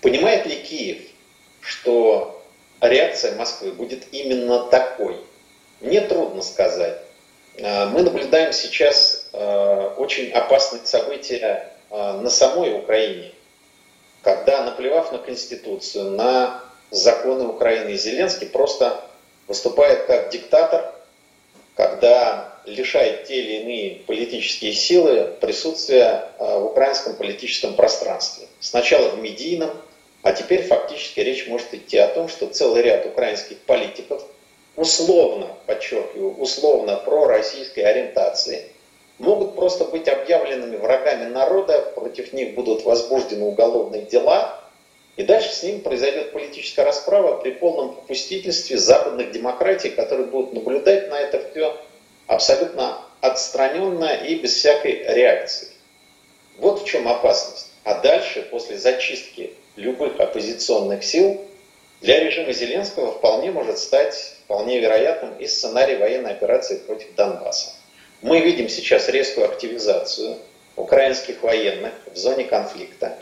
Понимает 0.00 0.46
ли 0.46 0.56
Киев, 0.56 0.98
что 1.60 2.42
реакция 2.80 3.34
Москвы 3.34 3.72
будет 3.72 4.04
именно 4.12 4.64
такой? 4.66 5.16
Мне 5.80 6.02
трудно 6.02 6.42
сказать. 6.42 6.98
А, 7.60 7.86
мы 7.86 8.02
наблюдаем 8.02 8.52
сейчас 8.52 9.28
а, 9.32 9.94
очень 9.96 10.30
опасные 10.30 10.84
события 10.84 11.72
а, 11.90 12.18
на 12.18 12.30
самой 12.30 12.72
Украине, 12.74 13.32
когда, 14.22 14.64
наплевав 14.64 15.10
на 15.12 15.18
Конституцию, 15.18 16.12
на 16.12 16.62
законы 16.90 17.44
Украины, 17.44 17.96
Зеленский 17.96 18.46
просто 18.46 19.04
выступает 19.48 20.04
как 20.04 20.30
диктатор, 20.30 20.92
когда 21.76 22.52
лишает 22.64 23.24
те 23.24 23.36
или 23.36 23.62
иные 23.62 23.96
политические 24.06 24.72
силы 24.72 25.34
присутствия 25.40 26.28
в 26.38 26.66
украинском 26.66 27.14
политическом 27.14 27.74
пространстве. 27.74 28.46
Сначала 28.60 29.08
в 29.10 29.18
медийном, 29.20 29.70
а 30.22 30.32
теперь 30.32 30.62
фактически 30.62 31.20
речь 31.20 31.48
может 31.48 31.74
идти 31.74 31.98
о 31.98 32.08
том, 32.08 32.28
что 32.28 32.46
целый 32.46 32.82
ряд 32.82 33.06
украинских 33.06 33.58
политиков, 33.60 34.22
условно, 34.76 35.48
подчеркиваю, 35.66 36.36
условно 36.38 36.96
пророссийской 36.96 37.84
ориентации, 37.84 38.68
могут 39.18 39.56
просто 39.56 39.84
быть 39.84 40.08
объявленными 40.08 40.76
врагами 40.76 41.28
народа, 41.28 41.80
против 41.94 42.32
них 42.32 42.54
будут 42.54 42.84
возбуждены 42.84 43.44
уголовные 43.44 44.02
дела, 44.02 44.61
и 45.16 45.24
дальше 45.24 45.52
с 45.52 45.62
ним 45.62 45.80
произойдет 45.80 46.32
политическая 46.32 46.84
расправа 46.84 47.36
при 47.38 47.50
полном 47.50 47.94
попустительстве 47.94 48.78
западных 48.78 49.30
демократий, 49.30 49.90
которые 49.90 50.26
будут 50.26 50.54
наблюдать 50.54 51.10
на 51.10 51.20
это 51.20 51.50
все 51.50 51.76
абсолютно 52.26 52.98
отстраненно 53.20 54.14
и 54.14 54.36
без 54.36 54.54
всякой 54.54 55.04
реакции. 55.06 55.68
Вот 56.58 56.82
в 56.82 56.86
чем 56.86 57.08
опасность. 57.08 57.68
А 57.84 58.00
дальше, 58.00 58.46
после 58.50 58.78
зачистки 58.78 59.52
любых 59.76 60.18
оппозиционных 60.18 61.04
сил, 61.04 61.40
для 62.00 62.18
режима 62.18 62.52
Зеленского 62.52 63.12
вполне 63.12 63.50
может 63.50 63.78
стать 63.78 64.36
вполне 64.44 64.80
вероятным 64.80 65.36
и 65.38 65.46
сценарий 65.46 65.96
военной 65.96 66.32
операции 66.32 66.78
против 66.78 67.14
Донбасса. 67.14 67.74
Мы 68.22 68.40
видим 68.40 68.68
сейчас 68.68 69.08
резкую 69.08 69.46
активизацию 69.46 70.38
украинских 70.76 71.42
военных 71.42 71.92
в 72.12 72.16
зоне 72.16 72.44
конфликта. 72.44 73.18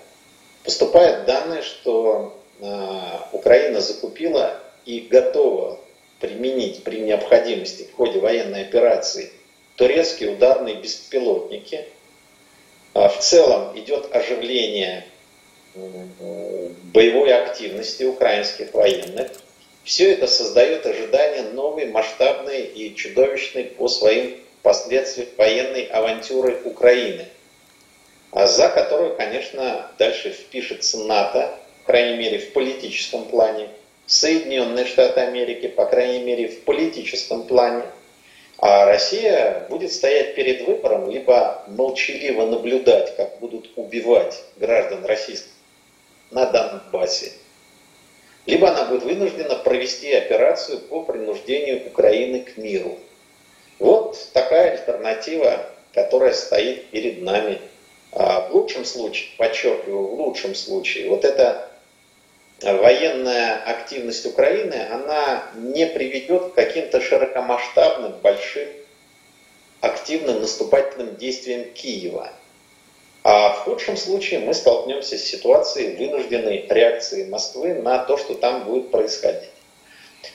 Поступают 0.64 1.24
данные, 1.26 1.62
что 1.62 2.36
э, 2.60 3.10
Украина 3.32 3.80
закупила 3.80 4.60
и 4.84 5.00
готова 5.00 5.80
применить 6.20 6.84
при 6.84 7.00
необходимости 7.00 7.88
в 7.90 7.96
ходе 7.96 8.20
военной 8.20 8.62
операции 8.62 9.30
турецкие 9.76 10.32
ударные 10.32 10.76
беспилотники. 10.76 11.86
А 12.92 13.08
в 13.08 13.18
целом 13.20 13.78
идет 13.78 14.14
оживление 14.14 15.06
боевой 15.74 17.32
активности 17.32 18.02
украинских 18.04 18.74
военных. 18.74 19.30
Все 19.84 20.12
это 20.12 20.26
создает 20.26 20.84
ожидание 20.84 21.42
новой 21.42 21.86
масштабной 21.86 22.62
и 22.62 22.94
чудовищной 22.94 23.64
по 23.64 23.88
своим 23.88 24.36
последствиям 24.62 25.28
военной 25.38 25.84
авантюры 25.84 26.60
Украины, 26.64 27.26
за 28.32 28.68
которую, 28.68 29.16
конечно, 29.16 29.90
дальше 29.98 30.30
впишется 30.30 30.98
НАТО, 31.04 31.54
по 31.84 31.92
крайней 31.92 32.16
мере 32.18 32.38
в 32.38 32.52
политическом 32.52 33.24
плане, 33.24 33.68
Соединенные 34.06 34.86
Штаты 34.86 35.20
Америки, 35.20 35.68
по 35.68 35.86
крайней 35.86 36.24
мере 36.24 36.48
в 36.48 36.64
политическом 36.64 37.44
плане, 37.44 37.84
а 38.58 38.84
Россия 38.84 39.66
будет 39.70 39.92
стоять 39.92 40.34
перед 40.34 40.66
выбором 40.66 41.10
либо 41.10 41.64
молчаливо 41.68 42.44
наблюдать, 42.44 43.16
как 43.16 43.38
будут 43.38 43.70
убивать 43.76 44.42
граждан 44.56 45.04
Российской 45.04 45.52
на 46.30 46.46
Донбассе, 46.46 47.32
либо 48.46 48.68
она 48.68 48.84
будет 48.84 49.04
вынуждена 49.04 49.56
провести 49.56 50.12
операцию 50.12 50.78
по 50.78 51.02
принуждению 51.02 51.86
Украины 51.86 52.40
к 52.40 52.56
миру. 52.56 52.98
Вот 53.78 54.18
такая 54.32 54.72
альтернатива, 54.72 55.66
которая 55.94 56.32
стоит 56.32 56.90
перед 56.90 57.22
нами. 57.22 57.60
А 58.12 58.48
в 58.48 58.54
лучшем 58.54 58.84
случае, 58.84 59.30
подчеркиваю, 59.36 60.08
в 60.08 60.14
лучшем 60.14 60.54
случае, 60.54 61.08
вот 61.08 61.24
эта 61.24 61.70
военная 62.60 63.62
активность 63.64 64.26
Украины, 64.26 64.74
она 64.90 65.44
не 65.54 65.86
приведет 65.86 66.50
к 66.50 66.54
каким-то 66.54 67.00
широкомасштабным, 67.00 68.12
большим, 68.22 68.68
активным 69.80 70.40
наступательным 70.40 71.16
действиям 71.16 71.72
Киева. 71.72 72.32
А 73.22 73.50
в 73.50 73.58
худшем 73.60 73.96
случае 73.96 74.40
мы 74.40 74.54
столкнемся 74.54 75.16
с 75.16 75.22
ситуацией 75.22 75.96
вынужденной 75.96 76.66
реакции 76.68 77.28
Москвы 77.28 77.74
на 77.74 77.98
то, 77.98 78.16
что 78.16 78.34
там 78.34 78.64
будет 78.64 78.90
происходить. 78.90 79.50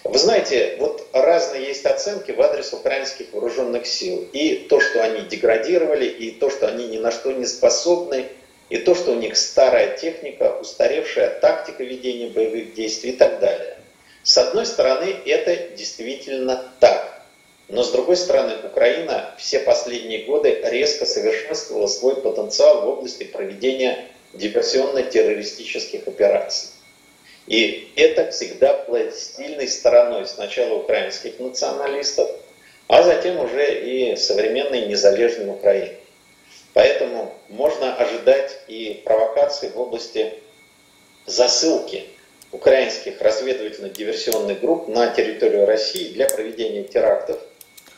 Вы 0.04 0.18
знаете, 0.18 0.76
вот 0.80 1.08
разные 1.14 1.64
есть 1.66 1.86
оценки 1.86 2.32
в 2.32 2.42
адрес 2.42 2.74
украинских 2.74 3.34
вооруженных 3.34 3.86
сил. 3.86 4.28
И 4.34 4.68
то, 4.70 4.80
что 4.80 5.04
они 5.04 5.22
деградировали, 5.22 6.06
и 6.06 6.32
то, 6.32 6.50
что 6.50 6.68
они 6.68 6.88
ни 6.88 6.98
на 6.98 7.12
что 7.12 7.32
не 7.32 7.46
способны, 7.46 8.28
и 8.70 8.78
то, 8.78 8.96
что 8.96 9.12
у 9.12 9.16
них 9.16 9.38
старая 9.38 9.96
техника, 9.98 10.58
устаревшая 10.60 11.40
тактика 11.40 11.84
ведения 11.84 12.30
боевых 12.30 12.74
действий 12.74 13.12
и 13.12 13.16
так 13.16 13.40
далее. 13.40 13.78
С 14.24 14.38
одной 14.38 14.66
стороны, 14.66 15.16
это 15.26 15.76
действительно 15.76 16.64
так. 16.80 17.22
Но 17.68 17.84
с 17.84 17.92
другой 17.92 18.18
стороны, 18.18 18.54
Украина 18.64 19.34
все 19.38 19.60
последние 19.60 20.26
годы 20.26 20.62
резко 20.64 21.06
совершенствовала 21.06 21.88
свой 21.88 22.22
потенциал 22.22 22.82
в 22.82 22.88
области 22.90 23.24
проведения 23.24 24.08
диверсионно-террористических 24.34 26.08
операций. 26.08 26.70
И 27.48 27.92
это 27.96 28.32
всегда 28.32 28.84
было 28.88 29.12
стильной 29.12 29.68
стороной 29.68 30.26
сначала 30.26 30.76
украинских 30.76 31.40
националистов, 31.40 32.30
а 32.88 33.04
затем 33.04 33.40
уже 33.40 33.82
и 33.82 34.16
современной 34.16 34.88
незалежной 34.88 35.50
Украины. 35.50 35.96
Поэтому 36.74 37.34
можно 37.50 37.96
ожидать 37.96 38.60
и 38.68 39.02
провокации 39.06 39.70
в 39.70 39.80
области 39.80 40.34
засылки 41.26 42.04
украинских 42.52 43.22
разведывательно-диверсионных 43.22 44.60
групп 44.60 44.88
на 44.88 45.08
территорию 45.08 45.66
России 45.66 46.14
для 46.14 46.28
проведения 46.28 46.84
терактов, 46.84 47.40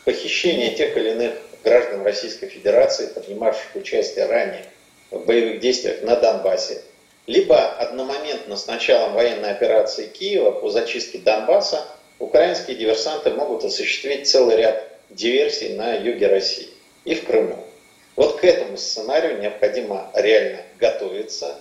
похищения 0.05 0.75
тех 0.75 0.95
или 0.97 1.11
иных 1.11 1.33
граждан 1.63 2.03
Российской 2.03 2.47
Федерации, 2.47 3.07
принимавших 3.07 3.75
участие 3.75 4.25
ранее 4.25 4.65
в 5.11 5.25
боевых 5.25 5.59
действиях 5.59 6.01
на 6.03 6.15
Донбассе, 6.15 6.81
либо 7.27 7.57
одномоментно 7.57 8.55
с 8.55 8.67
началом 8.67 9.13
военной 9.13 9.51
операции 9.51 10.07
Киева 10.07 10.51
по 10.51 10.69
зачистке 10.69 11.19
Донбасса 11.19 11.85
украинские 12.19 12.77
диверсанты 12.77 13.31
могут 13.31 13.65
осуществить 13.65 14.27
целый 14.27 14.55
ряд 14.55 14.81
диверсий 15.09 15.73
на 15.73 15.93
юге 15.93 16.27
России 16.27 16.69
и 17.03 17.15
в 17.15 17.25
Крыму. 17.25 17.63
Вот 18.15 18.39
к 18.39 18.45
этому 18.45 18.77
сценарию 18.77 19.39
необходимо 19.39 20.09
реально 20.13 20.61
готовиться. 20.79 21.55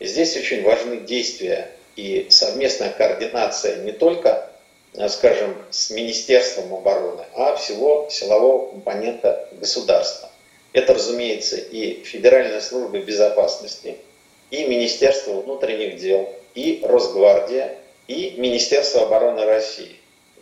Здесь 0.00 0.36
очень 0.36 0.62
важны 0.62 1.00
действия 1.00 1.70
и 1.96 2.26
совместная 2.30 2.90
координация 2.90 3.76
не 3.84 3.92
только, 3.92 4.50
э, 4.94 5.08
скажем, 5.08 5.54
с 5.70 5.90
Министерством 5.90 6.72
обороны, 6.72 7.24
а 7.34 7.56
всего 7.56 8.08
силового 8.10 8.70
компонента 8.70 9.48
государства. 9.52 10.30
Это, 10.72 10.94
разумеется, 10.94 11.56
и 11.56 12.02
Федеральная 12.04 12.60
служба 12.60 12.98
безопасности, 13.00 13.98
и 14.50 14.66
Министерство 14.66 15.40
внутренних 15.40 15.98
дел, 15.98 16.28
и 16.54 16.82
Росгвардия, 16.84 17.78
и 18.08 18.34
Министерство 18.38 19.02
обороны 19.02 19.44
России. 19.44 19.96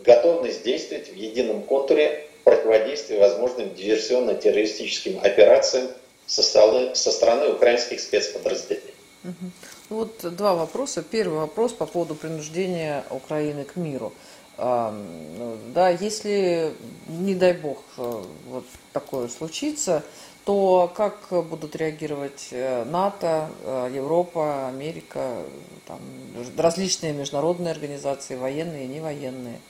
Готовность 0.05 0.65
действовать 0.65 1.09
в 1.09 1.15
едином 1.15 1.63
контуре 1.63 2.27
противодействия 2.45 3.19
возможным 3.19 3.75
диверсионно-террористическим 3.75 5.21
операциям 5.23 5.89
со 6.27 6.43
стороны, 6.43 6.95
со 6.95 7.11
стороны 7.11 7.53
украинских 7.53 8.01
спецподразделений. 8.01 8.95
Угу. 9.25 9.51
Вот 9.91 10.35
два 10.37 10.55
вопроса. 10.55 11.03
Первый 11.03 11.41
вопрос 11.41 11.73
по 11.73 11.87
поводу 11.87 12.15
принуждения 12.15 13.05
Украины 13.11 13.65
к 13.65 13.77
миру. 13.77 14.13
Да, 14.57 15.91
если, 16.01 16.73
не 17.07 17.37
дай 17.37 17.53
бог, 17.53 17.79
э, 17.97 18.23
вот 18.49 18.65
такое 18.93 19.29
случится, 19.29 20.03
то 20.49 20.91
как 20.97 21.29
будут 21.45 21.77
реагировать 21.77 22.49
э, 22.53 22.85
НАТО, 22.85 23.51
э, 23.67 23.91
Европа, 23.95 24.69
Америка, 24.69 25.43
там, 25.87 26.01
различные 26.57 27.13
международные 27.13 27.71
организации, 27.71 28.35
военные 28.35 28.87
и 28.87 28.89
невоенные? 28.89 29.61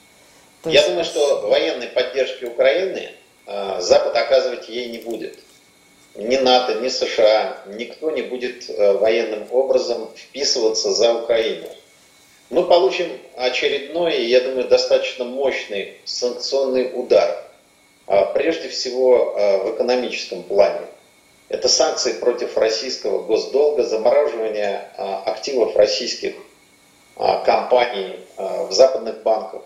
То 0.62 0.70
Я 0.70 0.76
есть... 0.76 0.88
думаю, 0.90 1.04
что 1.04 1.48
военной 1.48 1.88
поддержки 1.88 2.44
Украины 2.44 3.10
Запад 3.80 4.14
оказывать 4.14 4.68
ей 4.68 4.90
не 4.90 4.98
будет 4.98 5.40
ни 6.14 6.36
НАТО, 6.36 6.74
ни 6.74 6.88
США, 6.88 7.58
никто 7.66 8.12
не 8.12 8.22
будет 8.22 8.70
э, 8.70 8.92
военным 8.98 9.48
образом 9.50 10.08
вписываться 10.14 10.92
за 10.92 11.14
Украину. 11.14 11.66
Мы 12.50 12.64
получим 12.64 13.10
очередной, 13.36 14.26
я 14.26 14.42
думаю, 14.42 14.68
достаточно 14.68 15.24
мощный 15.24 15.94
санкционный 16.04 16.92
удар, 16.94 17.47
прежде 18.34 18.68
всего 18.68 19.34
э, 19.36 19.58
в 19.64 19.74
экономическом 19.74 20.42
плане. 20.42 20.80
Это 21.48 21.68
санкции 21.68 22.12
против 22.12 22.56
российского 22.56 23.22
госдолга, 23.22 23.84
замораживание 23.84 24.90
э, 24.96 25.02
активов 25.26 25.76
российских 25.76 26.34
компаний 27.44 28.14
в 28.36 28.70
западных 28.70 29.24
банках, 29.24 29.62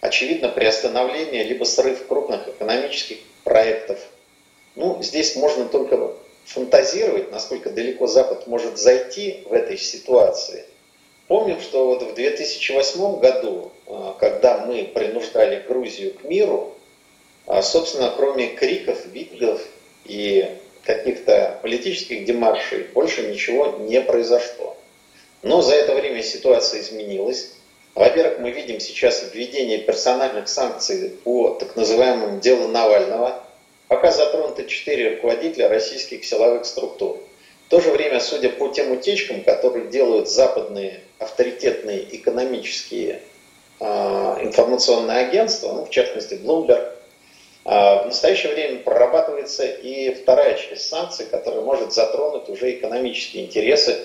очевидно 0.00 0.48
приостановление 0.48 1.42
либо 1.42 1.64
срыв 1.64 2.06
крупных 2.06 2.46
экономических 2.46 3.18
проектов– 3.42 3.98
ну, 4.78 5.02
здесь 5.02 5.34
можно 5.34 5.64
только 5.64 6.12
фантазировать, 6.44 7.32
насколько 7.32 7.68
далеко 7.68 8.06
Запад 8.06 8.46
может 8.46 8.78
зайти 8.78 9.42
в 9.44 9.52
этой 9.52 9.76
ситуации. 9.76 10.64
Помним, 11.26 11.60
что 11.60 11.86
вот 11.86 12.04
в 12.04 12.14
2008 12.14 13.18
году, 13.18 13.72
а, 13.88 14.16
когда 14.20 14.64
мы 14.64 14.84
принуждали 14.84 15.64
Грузию 15.66 16.14
к 16.14 16.22
миру, 16.22 16.76
а, 17.48 17.62
собственно, 17.62 18.12
кроме 18.16 18.48
криков, 18.48 19.04
видов 19.06 19.60
и 20.04 20.48
каких-то 20.84 21.58
политических 21.62 22.24
демаршей, 22.24 22.84
больше 22.94 23.28
ничего 23.28 23.76
не 23.80 24.00
произошло. 24.00 24.76
Но 25.42 25.60
за 25.60 25.74
это 25.74 25.94
время 25.94 26.22
ситуация 26.22 26.80
изменилась. 26.80 27.52
Во-первых, 27.94 28.38
мы 28.38 28.52
видим 28.52 28.78
сейчас 28.78 29.24
введение 29.32 29.78
персональных 29.78 30.48
санкций 30.48 31.10
по 31.24 31.50
так 31.50 31.74
называемому 31.74 32.40
делу 32.40 32.68
Навального– 32.68 33.42
Пока 33.88 34.12
затронуты 34.12 34.66
четыре 34.66 35.14
руководителя 35.14 35.70
российских 35.70 36.24
силовых 36.24 36.66
структур. 36.66 37.18
В 37.66 37.70
то 37.70 37.80
же 37.80 37.90
время, 37.90 38.20
судя 38.20 38.50
по 38.50 38.68
тем 38.68 38.92
утечкам, 38.92 39.42
которые 39.42 39.86
делают 39.86 40.28
западные 40.28 41.00
авторитетные 41.18 42.04
экономические 42.16 43.22
э, 43.80 43.84
информационные 43.84 45.26
агентства, 45.26 45.72
ну, 45.72 45.84
в 45.86 45.90
частности 45.90 46.34
Bloomberg, 46.34 46.92
в 47.68 48.06
настоящее 48.06 48.54
время 48.54 48.78
прорабатывается 48.78 49.66
и 49.66 50.14
вторая 50.14 50.56
часть 50.56 50.88
санкций, 50.88 51.26
которая 51.26 51.60
может 51.60 51.92
затронуть 51.92 52.48
уже 52.48 52.72
экономические 52.72 53.44
интересы 53.44 53.92
э, 53.92 53.98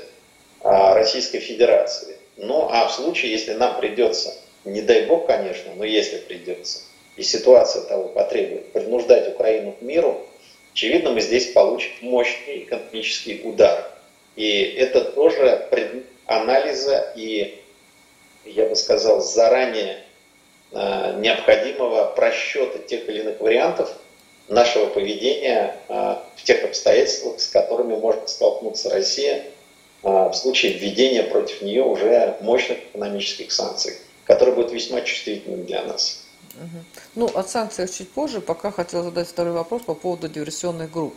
Российской 0.63 1.39
Федерации. 1.39 2.17
Ну 2.35 2.67
а 2.69 2.87
в 2.87 2.91
случае, 2.91 3.31
если 3.31 3.53
нам 3.53 3.77
придется, 3.77 4.33
не 4.65 4.81
дай 4.81 5.05
бог, 5.05 5.27
конечно, 5.27 5.71
но 5.77 5.85
если 5.85 6.17
придется, 6.17 6.79
и 7.15 7.23
ситуация 7.23 7.83
того 7.83 8.09
потребует, 8.09 8.73
принуждать 8.73 9.29
Украину 9.29 9.71
к 9.71 9.81
миру, 9.81 10.25
очевидно, 10.73 11.11
мы 11.11 11.21
здесь 11.21 11.53
получим 11.53 11.91
мощный 12.01 12.63
экономический 12.63 13.43
удар. 13.45 13.89
И 14.35 14.61
это 14.77 15.05
тоже 15.05 15.69
анализа 16.25 17.13
и, 17.15 17.61
я 18.43 18.65
бы 18.65 18.75
сказал, 18.75 19.21
заранее 19.21 20.03
необходимого 20.73 22.05
просчета 22.15 22.79
тех 22.79 23.07
или 23.07 23.19
иных 23.19 23.39
вариантов 23.39 23.95
нашего 24.47 24.87
поведения 24.87 25.75
э, 25.87 26.15
в 26.35 26.43
тех 26.43 26.63
обстоятельствах, 26.63 27.39
с 27.39 27.47
которыми 27.47 27.95
может 27.95 28.29
столкнуться 28.29 28.89
Россия 28.89 29.45
э, 30.03 30.07
в 30.07 30.33
случае 30.33 30.73
введения 30.73 31.23
против 31.23 31.61
нее 31.61 31.83
уже 31.83 32.37
мощных 32.41 32.79
экономических 32.79 33.51
санкций, 33.51 33.97
которые 34.25 34.55
будут 34.55 34.71
весьма 34.71 35.01
чувствительными 35.01 35.63
для 35.63 35.83
нас. 35.83 36.19
Ну, 37.15 37.31
о 37.33 37.43
санкциях 37.43 37.91
чуть 37.91 38.11
позже. 38.11 38.39
Пока 38.39 38.71
хотела 38.71 39.03
задать 39.03 39.27
второй 39.27 39.53
вопрос 39.53 39.81
по 39.83 39.95
поводу 39.95 40.29
диверсионных 40.29 40.91
групп. 40.91 41.15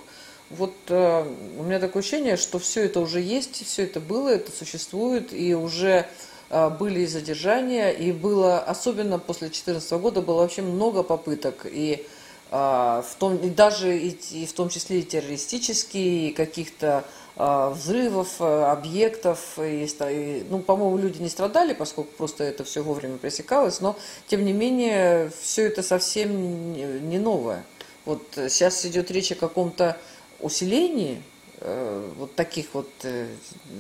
Вот 0.49 0.73
э, 0.89 1.25
у 1.59 1.63
меня 1.63 1.81
такое 1.81 2.03
ощущение, 2.03 2.37
что 2.37 2.59
все 2.59 2.85
это 2.85 3.01
уже 3.01 3.21
есть, 3.21 3.67
все 3.67 3.83
это 3.83 3.99
было, 3.99 4.29
это 4.29 4.53
существует, 4.53 5.33
и 5.33 5.55
уже 5.55 5.91
э, 5.91 6.07
были 6.49 7.01
и 7.01 7.07
задержания, 7.07 7.91
и 7.91 8.13
было, 8.13 8.59
особенно 8.61 9.19
после 9.19 9.49
2014 9.49 9.93
года, 9.93 10.23
было 10.23 10.41
вообще 10.41 10.63
много 10.63 11.03
попыток, 11.03 11.67
и, 11.69 12.07
э, 12.51 12.57
в 12.57 13.15
том, 13.19 13.37
и 13.39 13.51
даже 13.51 13.99
и, 13.99 14.17
и 14.31 14.47
в 14.47 14.53
том 14.53 14.69
числе 14.69 15.01
и 15.01 15.03
террористические, 15.03 16.29
и 16.29 16.33
каких-то 16.33 17.05
а, 17.39 17.69
взрывов, 17.69 18.41
э, 18.41 18.65
объектов. 18.65 19.59
И, 19.59 20.47
ну, 20.49 20.61
по-моему, 20.61 20.97
люди 20.97 21.21
не 21.21 21.29
страдали, 21.29 21.75
поскольку 21.75 22.11
просто 22.17 22.45
это 22.45 22.65
все 22.65 22.83
вовремя 22.83 23.19
пресекалось, 23.19 23.83
но, 23.83 23.95
тем 24.27 24.43
не 24.43 24.55
менее, 24.55 25.31
все 25.43 25.67
это 25.67 25.83
совсем 25.83 26.73
не 26.73 27.19
новое. 27.19 27.65
Вот 28.07 28.23
сейчас 28.35 28.87
идет 28.87 29.11
речь 29.11 29.33
о 29.33 29.35
каком-то 29.35 29.99
усилении 30.41 31.23
э, 31.61 32.11
вот 32.17 32.35
таких 32.35 32.69
вот 32.73 32.89
э, 33.03 33.27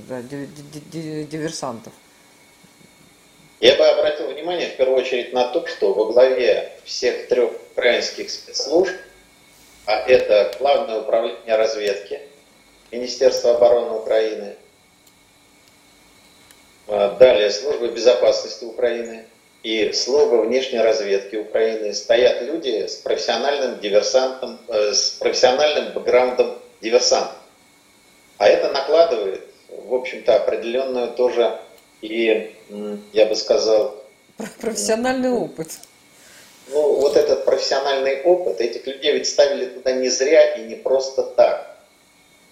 да, 0.07 0.21
диверсантов. 0.21 1.95
Я 3.61 3.77
бы 3.77 3.87
обратил 3.87 4.27
внимание 4.29 4.69
в 4.69 4.77
первую 4.77 4.99
очередь 4.99 5.33
на 5.33 5.49
то, 5.49 5.67
что 5.67 5.95
во 5.95 6.13
главе 6.13 6.73
всех 6.85 7.29
трех 7.29 7.53
украинских 7.73 8.31
спецслужб, 8.31 8.95
а 9.87 9.99
это 10.01 10.55
Главное 10.59 11.01
управление 11.01 11.57
разведки, 11.57 12.21
Министерства 12.91 13.55
обороны 13.55 13.93
Украины, 13.93 14.57
а, 16.87 17.17
далее 17.17 17.51
Служба 17.51 17.89
безопасности 17.89 18.65
Украины 18.65 19.27
и 19.63 19.91
Служба 19.93 20.43
внешней 20.43 20.81
разведки 20.81 21.37
Украины 21.37 21.95
стоят 21.95 22.43
люди 22.43 22.87
с 22.87 22.97
профессиональным 22.97 23.81
диверсантом, 23.81 24.59
э, 24.69 24.93
с 24.93 25.11
профессиональным 25.13 25.93
бэкграундом 25.93 26.59
диверсанта. 26.83 27.35
А 28.39 28.49
это 28.49 28.71
накладывает, 28.71 29.47
в 29.69 29.95
общем-то, 29.95 30.37
определенную 30.37 31.13
тоже 31.13 31.59
и, 32.01 32.55
я 33.13 33.27
бы 33.27 33.37
сказал... 33.37 34.03
Профессиональный 34.61 35.31
опыт. 35.31 35.79
ну, 36.71 37.01
вот 37.01 37.17
этот 37.17 37.45
профессиональный 37.45 38.23
опыт, 38.23 38.61
этих 38.61 38.87
людей 38.87 39.13
ведь 39.13 39.29
ставили 39.29 39.67
туда 39.67 39.93
не 39.93 40.09
зря 40.09 40.55
и 40.55 40.63
не 40.63 40.75
просто 40.75 41.23
так. 41.23 41.77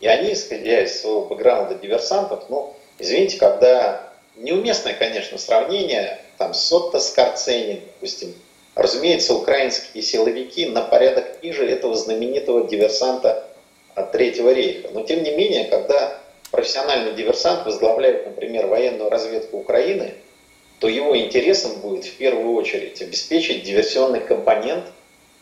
И 0.00 0.07
они, 0.07 0.33
исходя 0.33 0.83
из 0.83 1.00
своего 1.00 1.22
бэкграунда 1.22 1.76
диверсантов, 1.76 2.44
ну, 2.48 2.74
извините, 2.98 3.38
когда 3.38 4.12
неуместное, 4.37 4.94
конечно, 4.94 5.38
сравнение, 5.38 6.20
там, 6.38 6.54
Сотто 6.54 6.98
с 6.98 7.11
Карцени, 7.11 7.83
допустим, 7.94 8.35
разумеется, 8.74 9.35
украинские 9.35 10.02
силовики 10.02 10.66
на 10.66 10.83
порядок 10.83 11.42
ниже 11.42 11.68
этого 11.68 11.94
знаменитого 11.94 12.68
диверсанта 12.68 13.48
от 13.94 14.12
Третьего 14.12 14.52
рейха. 14.52 14.88
Но, 14.92 15.02
тем 15.02 15.22
не 15.22 15.30
менее, 15.30 15.64
когда 15.64 16.20
профессиональный 16.55 17.14
диверсант 17.14 17.67
возглавляет, 17.67 18.27
например, 18.27 18.69
военную 18.69 19.11
разведку 19.11 19.59
Украины, 19.59 20.14
то 20.79 20.87
его 20.87 21.17
интересом 21.19 21.81
будет 21.81 22.05
в 22.05 22.17
первую 22.17 22.55
очередь 22.55 23.03
обеспечить 23.03 23.64
диверсионный 23.64 24.21
компонент, 24.21 24.85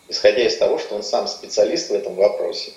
исходя 0.09 0.43
из 0.43 0.57
того, 0.57 0.79
что 0.79 0.95
он 0.95 1.03
сам 1.03 1.27
специалист 1.27 1.91
в 1.91 1.95
этом 1.95 2.15
вопросе. 2.15 2.73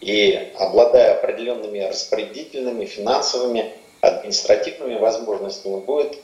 И 0.00 0.52
обладая 0.54 1.14
определенными 1.14 1.80
распорядительными, 1.80 2.84
финансовыми, 2.84 3.72
административными 4.00 4.96
возможностями, 4.96 5.80
будет 5.80 6.16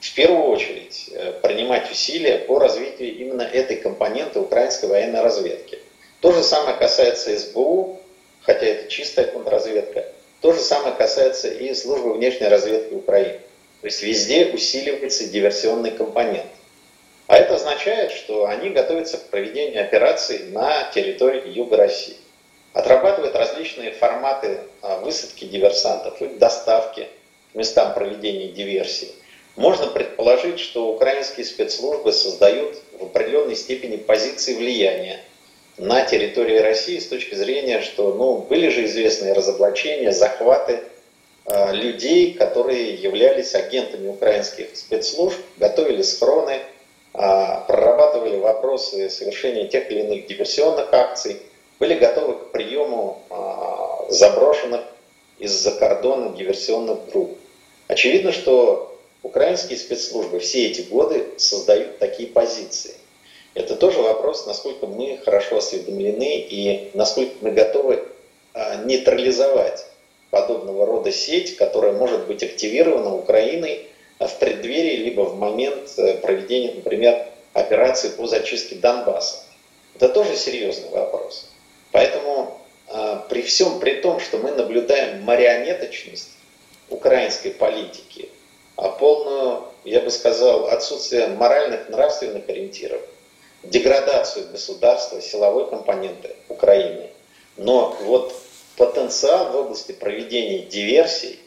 в 0.00 0.14
первую 0.14 0.44
очередь 0.44 1.10
э, 1.12 1.32
принимать 1.42 1.90
усилия 1.90 2.38
по 2.38 2.58
развитию 2.58 3.14
именно 3.18 3.42
этой 3.42 3.76
компоненты 3.76 4.40
украинской 4.40 4.86
военной 4.86 5.20
разведки. 5.20 5.78
То 6.20 6.32
же 6.32 6.42
самое 6.42 6.74
касается 6.74 7.38
СБУ, 7.38 8.00
хотя 8.40 8.64
это 8.64 8.90
чистая 8.90 9.26
контрразведка. 9.26 10.06
То 10.42 10.52
же 10.52 10.60
самое 10.60 10.92
касается 10.96 11.48
и 11.48 11.72
службы 11.72 12.14
внешней 12.14 12.48
разведки 12.48 12.94
Украины. 12.94 13.38
То 13.80 13.86
есть 13.86 14.02
везде 14.02 14.46
усиливается 14.46 15.28
диверсионный 15.28 15.92
компонент. 15.92 16.48
А 17.28 17.36
это 17.36 17.54
означает, 17.54 18.10
что 18.10 18.46
они 18.46 18.70
готовятся 18.70 19.18
к 19.18 19.28
проведению 19.30 19.84
операций 19.84 20.40
на 20.50 20.90
территории 20.92 21.48
Юга 21.48 21.76
России. 21.76 22.16
Отрабатывают 22.72 23.36
различные 23.36 23.92
форматы 23.92 24.58
а, 24.80 24.98
высадки 24.98 25.44
диверсантов 25.44 26.20
и 26.20 26.26
доставки 26.26 27.06
к 27.52 27.54
местам 27.54 27.94
проведения 27.94 28.48
диверсии. 28.48 29.12
Можно 29.54 29.86
предположить, 29.86 30.58
что 30.58 30.92
украинские 30.92 31.46
спецслужбы 31.46 32.12
создают 32.12 32.76
в 32.98 33.04
определенной 33.04 33.54
степени 33.54 33.96
позиции 33.96 34.54
влияния 34.54 35.20
на 35.78 36.04
территории 36.04 36.58
России 36.58 36.98
с 36.98 37.08
точки 37.08 37.34
зрения, 37.34 37.80
что 37.80 38.12
ну, 38.14 38.38
были 38.38 38.68
же 38.68 38.84
известные 38.84 39.32
разоблачения, 39.32 40.12
захваты 40.12 40.80
Э, 41.44 41.72
людей, 41.72 42.34
которые 42.34 42.94
являлись 42.94 43.54
агентами 43.54 44.08
украинских 44.08 44.76
спецслужб, 44.76 45.38
готовили 45.56 46.02
схроны, 46.02 46.60
а, 47.14 47.60
прорабатывали 47.66 48.38
вопросы 48.38 49.10
совершения 49.10 49.66
тех 49.66 49.90
или 49.90 50.00
иных 50.00 50.26
диверсионных 50.26 50.92
акций, 50.94 51.42
были 51.78 51.94
готовы 51.94 52.34
к 52.34 52.52
приему 52.52 53.20
а, 53.28 54.06
заброшенных 54.08 54.82
из-за 55.38 55.72
кордона 55.72 56.34
диверсионных 56.34 57.10
групп. 57.10 57.36
Очевидно, 57.88 58.32
что 58.32 58.96
украинские 59.22 59.78
спецслужбы 59.78 60.38
все 60.38 60.68
эти 60.68 60.82
годы 60.82 61.26
создают 61.36 61.98
такие 61.98 62.28
позиции. 62.28 62.94
Это 63.54 63.76
тоже 63.76 64.00
вопрос, 64.00 64.46
насколько 64.46 64.86
мы 64.86 65.18
хорошо 65.24 65.58
осведомлены 65.58 66.38
и 66.38 66.90
насколько 66.94 67.34
мы 67.42 67.50
готовы 67.50 68.02
а, 68.54 68.76
нейтрализовать 68.84 69.86
подобного 70.30 70.86
рода 70.86 71.12
сеть, 71.12 71.56
которая 71.56 71.92
может 71.92 72.26
быть 72.26 72.42
активирована 72.42 73.14
Украиной 73.14 73.86
в 74.18 74.38
преддверии 74.38 74.96
либо 74.96 75.22
в 75.22 75.36
момент 75.36 75.90
э, 75.98 76.14
проведения, 76.14 76.72
например, 76.72 77.26
операции 77.52 78.08
по 78.08 78.26
зачистке 78.26 78.76
Донбасса. 78.76 79.44
Это 79.94 80.08
тоже 80.08 80.36
серьезный 80.36 80.88
вопрос. 80.88 81.50
Поэтому 81.90 82.58
э, 82.88 83.20
при 83.28 83.42
всем 83.42 83.78
при 83.80 83.96
том, 84.00 84.20
что 84.20 84.38
мы 84.38 84.52
наблюдаем 84.52 85.22
марионеточность 85.22 86.30
украинской 86.88 87.50
политики, 87.50 88.30
а 88.76 88.88
полную, 88.88 89.64
я 89.84 90.00
бы 90.00 90.10
сказал, 90.10 90.68
отсутствие 90.68 91.28
моральных, 91.28 91.90
нравственных 91.90 92.48
ориентиров, 92.48 93.02
деградацию 93.62 94.48
государства, 94.50 95.20
силовой 95.20 95.68
компоненты 95.68 96.34
Украины. 96.48 97.10
Но 97.56 97.96
вот 98.02 98.34
потенциал 98.76 99.52
в 99.52 99.56
области 99.56 99.92
проведения 99.92 100.64
диверсий, 100.66 101.38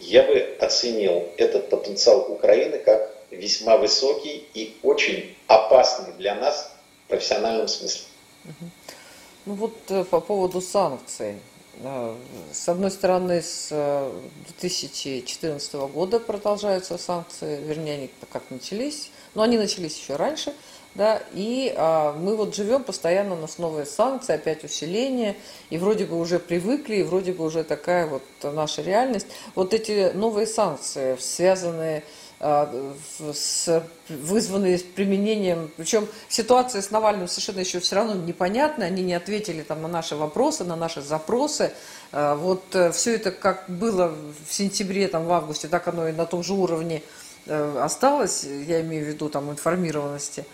я 0.00 0.24
бы 0.24 0.56
оценил 0.60 1.28
этот 1.36 1.70
потенциал 1.70 2.26
Украины 2.32 2.78
как 2.78 3.14
весьма 3.30 3.76
высокий 3.76 4.48
и 4.54 4.76
очень 4.82 5.36
опасный 5.46 6.12
для 6.14 6.34
нас 6.34 6.72
в 7.04 7.08
профессиональном 7.08 7.68
смысле. 7.68 8.04
Ну 9.44 9.54
вот 9.54 9.76
э, 9.88 10.04
по 10.04 10.20
поводу 10.20 10.60
санкций. 10.60 11.36
Э, 11.82 12.14
с 12.52 12.68
одной 12.68 12.90
стороны, 12.90 13.42
с 13.42 13.68
2014 14.60 15.74
э, 15.74 15.86
года 15.86 16.20
продолжаются 16.20 16.98
санкции, 16.98 17.60
вернее, 17.62 17.94
они 17.94 18.10
как 18.32 18.42
начались, 18.50 19.10
но 19.34 19.42
они 19.42 19.56
начались 19.56 19.98
еще 19.98 20.16
раньше– 20.16 20.52
да, 20.94 21.22
и 21.32 21.74
а, 21.76 22.12
мы 22.12 22.36
вот 22.36 22.54
живем 22.54 22.84
постоянно, 22.84 23.34
у 23.34 23.38
нас 23.38 23.58
новые 23.58 23.86
санкции, 23.86 24.34
опять 24.34 24.62
усиление, 24.64 25.36
и 25.70 25.78
вроде 25.78 26.04
бы 26.04 26.18
уже 26.18 26.38
привыкли, 26.38 26.96
и 26.96 27.02
вроде 27.02 27.32
бы 27.32 27.44
уже 27.44 27.64
такая 27.64 28.06
вот 28.06 28.22
наша 28.42 28.82
реальность. 28.82 29.26
Вот 29.54 29.72
эти 29.72 30.12
новые 30.12 30.46
санкции, 30.46 31.16
связанные 31.18 32.02
а, 32.44 32.68
с, 33.32 33.84
вызванные 34.08 34.76
с 34.76 34.82
применением, 34.82 35.70
причем 35.76 36.08
ситуация 36.28 36.82
с 36.82 36.90
Навальным 36.90 37.28
совершенно 37.28 37.60
еще 37.60 37.78
все 37.78 37.94
равно 37.94 38.14
непонятна, 38.14 38.84
они 38.84 39.04
не 39.04 39.14
ответили 39.14 39.62
там 39.62 39.80
на 39.80 39.86
наши 39.86 40.16
вопросы, 40.16 40.64
на 40.64 40.74
наши 40.74 41.02
запросы. 41.02 41.72
А, 42.10 42.34
вот 42.34 42.64
э, 42.74 42.90
все 42.90 43.14
это 43.14 43.30
как 43.30 43.66
было 43.68 44.12
в 44.48 44.52
сентябре, 44.52 45.06
там, 45.06 45.24
в 45.26 45.32
августе, 45.32 45.68
так 45.68 45.86
оно 45.86 46.08
и 46.08 46.12
на 46.12 46.26
том 46.26 46.42
же 46.42 46.52
уровне 46.54 47.04
э, 47.46 47.78
осталось, 47.80 48.42
я 48.42 48.80
имею 48.80 49.04
в 49.04 49.08
виду 49.08 49.28
там 49.28 49.48
информированности. 49.52 50.44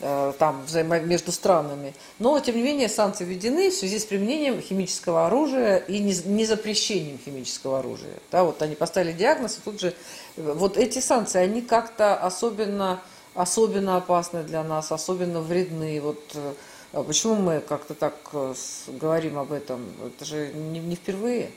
Э, 0.00 0.32
там 0.38 0.64
взаимо... 0.64 1.00
между 1.00 1.32
странами. 1.32 1.92
Но, 2.20 2.38
тем 2.38 2.56
не 2.56 2.62
менее, 2.62 2.88
санкции 2.88 3.24
введены 3.24 3.70
в 3.70 3.74
связи 3.74 3.98
с 3.98 4.04
применением 4.04 4.60
химического 4.60 5.26
оружия 5.26 5.78
и 5.78 5.98
не 5.98 6.44
запрещением 6.44 7.18
химического 7.24 7.80
оружия. 7.80 8.14
Да, 8.30 8.44
вот 8.44 8.62
они 8.62 8.76
поставили 8.76 9.12
диагноз, 9.12 9.58
и 9.58 9.60
тут 9.60 9.80
же... 9.80 9.94
Вот 10.36 10.76
эти 10.76 11.00
санкции, 11.00 11.40
они 11.40 11.62
как-то 11.62 12.14
особенно, 12.14 13.02
особенно 13.34 13.96
опасны 13.96 14.44
для 14.44 14.62
нас, 14.62 14.92
особенно 14.92 15.40
вредны. 15.40 16.00
Вот 16.00 16.22
э, 16.34 17.02
почему 17.02 17.34
мы 17.34 17.60
как-то 17.60 17.94
так 17.94 18.14
э, 18.32 18.54
говорим 18.86 19.36
об 19.36 19.50
этом? 19.50 19.84
Это 20.06 20.24
же 20.24 20.52
не, 20.52 20.78
не 20.78 20.94
впервые. 20.94 21.50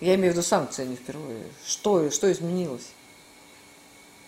Я 0.00 0.16
имею 0.16 0.34
в 0.34 0.36
виду 0.36 0.46
санкции 0.46 0.84
не 0.84 0.96
впервые. 0.96 1.44
Что, 1.66 2.10
что 2.10 2.30
изменилось? 2.30 2.88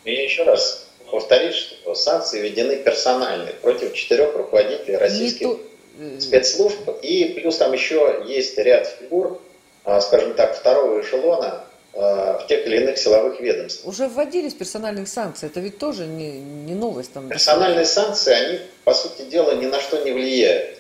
И 0.05 0.13
еще 0.13 0.45
раз 0.45 0.88
повторить, 1.11 1.55
что 1.55 1.95
санкции 1.95 2.41
введены 2.41 2.77
персональные 2.77 3.55
против 3.55 3.95
четырех 3.95 4.35
руководителей 4.35 4.97
российских 4.97 5.47
то... 5.47 6.21
спецслужб. 6.21 6.89
И 7.03 7.25
плюс 7.37 7.57
там 7.57 7.73
еще 7.73 8.23
есть 8.27 8.57
ряд 8.59 8.87
фигур, 8.87 9.41
а, 9.85 10.01
скажем 10.01 10.35
так, 10.35 10.57
второго 10.57 11.01
эшелона 11.01 11.65
а, 11.95 12.39
в 12.39 12.47
тех 12.47 12.67
или 12.67 12.79
иных 12.79 12.99
силовых 12.99 13.41
ведомствах. 13.41 13.87
Уже 13.87 14.09
вводились 14.09 14.55
персональные 14.55 15.07
санкции, 15.07 15.47
это 15.47 15.61
ведь 15.61 15.79
тоже 15.79 16.07
не, 16.07 16.41
не 16.41 16.75
новость. 16.75 17.13
Там... 17.13 17.29
Персональные 17.29 17.87
санкции, 17.87 18.33
они, 18.33 18.59
по 18.85 18.95
сути 18.95 19.23
дела, 19.23 19.55
ни 19.55 19.67
на 19.67 19.81
что 19.81 20.03
не 20.05 20.13
влияют. 20.13 20.79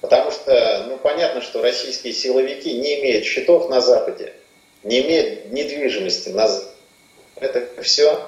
Потому 0.00 0.30
что, 0.30 0.84
ну, 0.88 0.96
понятно, 0.98 1.42
что 1.42 1.60
российские 1.60 2.12
силовики 2.12 2.72
не 2.78 3.00
имеют 3.00 3.24
счетов 3.24 3.68
на 3.68 3.80
Западе, 3.80 4.32
не 4.84 5.00
имеют 5.00 5.50
недвижимости 5.50 6.28
на 6.28 6.46
Западе. 6.46 6.70
Это 7.40 7.82
все 7.82 8.20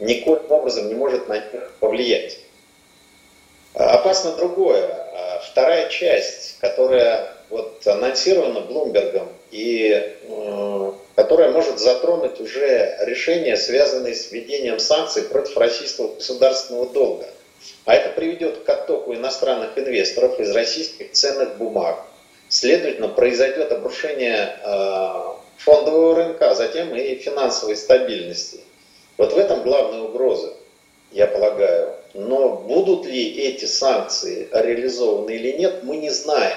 никоим 0.00 0.40
образом 0.50 0.88
не 0.88 0.94
может 0.94 1.28
на 1.28 1.38
них 1.38 1.72
повлиять. 1.80 2.38
А, 3.74 3.94
опасно 3.94 4.32
другое. 4.36 4.86
А, 4.86 5.40
вторая 5.40 5.88
часть, 5.88 6.58
которая 6.60 7.36
вот 7.50 7.86
анонсирована 7.86 8.60
Блумбергом 8.60 9.28
и 9.50 10.16
э, 10.22 10.92
которая 11.14 11.52
может 11.52 11.78
затронуть 11.78 12.40
уже 12.40 12.96
решения, 13.02 13.56
связанные 13.56 14.14
с 14.14 14.32
введением 14.32 14.78
санкций 14.78 15.22
против 15.22 15.56
российского 15.56 16.14
государственного 16.14 16.86
долга. 16.86 17.26
А 17.84 17.94
это 17.94 18.10
приведет 18.10 18.64
к 18.64 18.68
оттоку 18.68 19.14
иностранных 19.14 19.78
инвесторов 19.78 20.38
из 20.40 20.50
российских 20.50 21.12
ценных 21.12 21.56
бумаг. 21.56 22.00
Следовательно, 22.48 23.08
произойдет 23.08 23.72
обрушение 23.72 24.58
э, 24.62 25.22
фондового 25.58 26.16
рынка, 26.16 26.50
а 26.50 26.54
затем 26.54 26.94
и 26.94 27.14
финансовой 27.16 27.76
стабильности. 27.76 28.60
Вот 29.16 29.32
в 29.32 29.38
этом 29.38 29.62
главная 29.62 30.02
угроза, 30.02 30.52
я 31.12 31.26
полагаю. 31.26 31.94
Но 32.14 32.56
будут 32.56 33.06
ли 33.06 33.36
эти 33.36 33.64
санкции 33.64 34.48
реализованы 34.52 35.30
или 35.30 35.52
нет, 35.52 35.82
мы 35.82 35.96
не 35.96 36.10
знаем. 36.10 36.56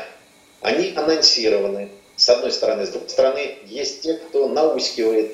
Они 0.62 0.94
анонсированы, 0.96 1.90
с 2.16 2.28
одной 2.30 2.52
стороны. 2.52 2.86
С 2.86 2.90
другой 2.90 3.10
стороны, 3.10 3.56
есть 3.66 4.02
те, 4.02 4.16
кто 4.16 4.50
наускивает 4.50 5.32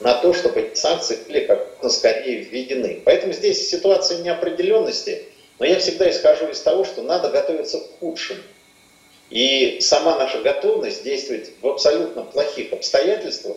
на 0.00 0.14
то, 0.14 0.32
чтобы 0.32 0.72
санкции 0.74 1.18
были 1.26 1.46
как 1.46 1.68
можно 1.76 1.90
скорее 1.90 2.40
введены. 2.40 3.00
Поэтому 3.04 3.32
здесь 3.32 3.68
ситуация 3.68 4.18
неопределенности, 4.18 5.24
но 5.60 5.66
я 5.66 5.78
всегда 5.78 6.10
исхожу 6.10 6.48
из 6.48 6.60
того, 6.60 6.84
что 6.84 7.02
надо 7.02 7.28
готовиться 7.30 7.78
к 7.78 8.00
худшему. 8.00 8.40
И 9.30 9.78
сама 9.80 10.18
наша 10.18 10.40
готовность 10.40 11.04
действовать 11.04 11.50
в 11.60 11.66
абсолютно 11.68 12.22
плохих 12.22 12.72
обстоятельствах, 12.72 13.56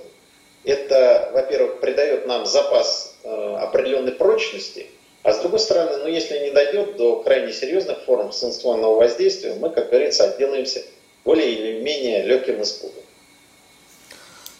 это, 0.64 1.32
во-первых, 1.34 1.80
придает 1.80 2.28
нам 2.28 2.46
запас 2.46 3.07
определенной 3.28 4.13
прочности, 4.13 4.88
а 5.24 5.34
с 5.34 5.40
другой 5.40 5.60
стороны, 5.60 5.98
ну, 5.98 6.08
если 6.08 6.40
не 6.40 6.52
дойдет 6.52 6.96
до 6.96 7.22
крайне 7.22 7.52
серьезных 7.52 8.04
форм 8.06 8.32
санкционного 8.32 8.96
воздействия, 8.96 9.56
мы, 9.56 9.70
как 9.70 9.90
говорится, 9.90 10.24
отделаемся 10.24 10.84
более 11.26 11.52
или 11.52 11.82
менее 11.82 12.24
легким 12.24 12.62
испугом. 12.62 13.04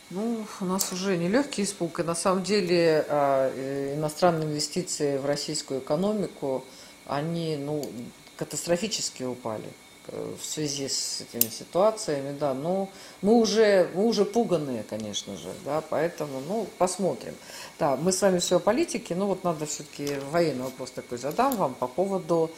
Ну, 0.10 0.45
у 0.62 0.65
нас 0.65 0.91
уже 0.91 1.17
не 1.17 1.27
легкий 1.27 1.63
испуг, 1.63 1.99
и 1.99 2.03
на 2.03 2.15
самом 2.15 2.43
деле 2.43 3.06
а, 3.10 3.51
э, 3.56 3.95
иностранные 3.95 4.47
инвестиции 4.47 5.17
в 5.17 5.25
российскую 5.25 5.82
экономику, 5.82 6.63
они 7.06 7.58
ну, 7.58 7.86
катастрофически 8.38 9.23
упали 9.23 9.63
э, 9.63 9.87
в 10.12 10.43
связи 10.43 10.88
с 10.88 11.22
этими 11.22 11.50
ситуациями, 11.50 12.36
да, 12.38 12.54
но 12.54 12.89
мы 13.22 13.34
уже, 13.34 13.89
мы 13.93 14.06
уже 14.06 14.26
пуганные, 14.26 14.84
конечно 14.84 15.36
же, 15.38 15.50
да, 15.65 15.82
поэтому, 15.89 16.41
ну, 16.48 16.67
посмотрим. 16.78 17.36
Да, 17.80 17.96
мы 17.96 18.12
с 18.12 18.22
вами 18.22 18.39
все 18.39 18.58
о 18.58 18.60
политике, 18.60 19.15
но 19.15 19.28
вот 19.28 19.43
надо 19.43 19.65
все-таки 19.65 20.15
военный 20.32 20.63
вопрос 20.63 20.91
такой 20.91 21.17
задам 21.17 21.56
вам 21.56 21.74
по 21.74 21.88
поводу 21.88 22.52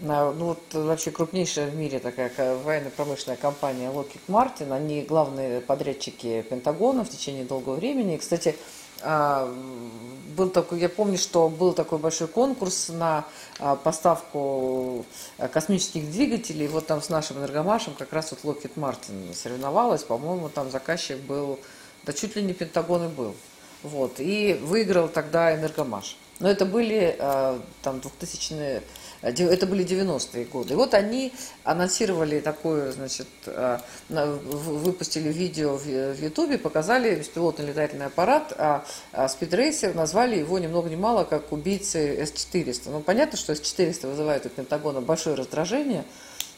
ну 0.00 0.32
вот 0.32 0.62
вообще 0.72 1.10
крупнейшая 1.10 1.70
в 1.70 1.76
мире 1.76 2.00
такая 2.00 2.30
военно-промышленная 2.56 3.36
компания 3.36 3.88
Lockheed 3.88 4.20
Martin, 4.26 4.72
они 4.72 5.02
главные 5.02 5.60
подрядчики 5.60 6.42
Пентагона 6.42 7.04
в 7.04 7.08
течение 7.08 7.44
долгого 7.44 7.76
времени. 7.76 8.16
И, 8.16 8.18
кстати, 8.18 8.56
был 10.32 10.50
такой, 10.50 10.80
я 10.80 10.88
помню, 10.88 11.18
что 11.18 11.48
был 11.48 11.72
такой 11.72 11.98
большой 11.98 12.28
конкурс 12.28 12.88
на 12.88 13.24
а, 13.58 13.76
поставку 13.76 15.04
а, 15.38 15.48
космических 15.48 16.10
двигателей. 16.10 16.66
Вот 16.68 16.86
там 16.86 17.02
с 17.02 17.08
нашим 17.08 17.38
энергомашем 17.38 17.94
как 17.94 18.12
раз 18.12 18.32
вот 18.32 18.56
Lockheed 18.56 18.72
Martin 18.76 19.34
соревновалась. 19.34 20.02
По-моему, 20.02 20.48
там 20.48 20.70
заказчик 20.70 21.18
был, 21.18 21.58
да 22.04 22.12
чуть 22.12 22.36
ли 22.36 22.42
не 22.42 22.52
Пентагон 22.52 23.06
и 23.06 23.08
был. 23.08 23.34
Вот. 23.82 24.14
И 24.18 24.58
выиграл 24.62 25.08
тогда 25.08 25.54
энергомаш. 25.54 26.16
Но 26.42 26.50
это 26.50 26.66
были 26.66 27.16
там 27.82 28.02
2000-е 28.20 28.82
это 29.22 29.66
были 29.66 29.84
90-е 29.84 30.44
годы. 30.46 30.74
И 30.74 30.76
вот 30.76 30.94
они 30.94 31.32
анонсировали 31.62 32.40
такое, 32.40 32.90
значит, 32.90 33.28
э, 33.46 33.78
выпустили 34.08 35.32
видео 35.32 35.76
в 35.76 36.20
Ютубе, 36.20 36.58
показали 36.58 37.14
беспилотный 37.14 37.66
летательный 37.66 38.06
аппарат, 38.06 38.52
а, 38.58 38.84
а 39.12 39.28
спидрейсер 39.28 39.94
назвали 39.94 40.36
его 40.36 40.58
ни 40.58 40.66
много 40.66 40.90
ни 40.90 40.96
мало 40.96 41.24
как 41.24 41.52
убийцы 41.52 42.16
С-400. 42.20 42.90
Ну, 42.90 43.00
понятно, 43.00 43.38
что 43.38 43.54
С-400 43.54 44.10
вызывает 44.10 44.44
у 44.46 44.48
Пентагона 44.48 45.00
большое 45.00 45.36
раздражение, 45.36 46.04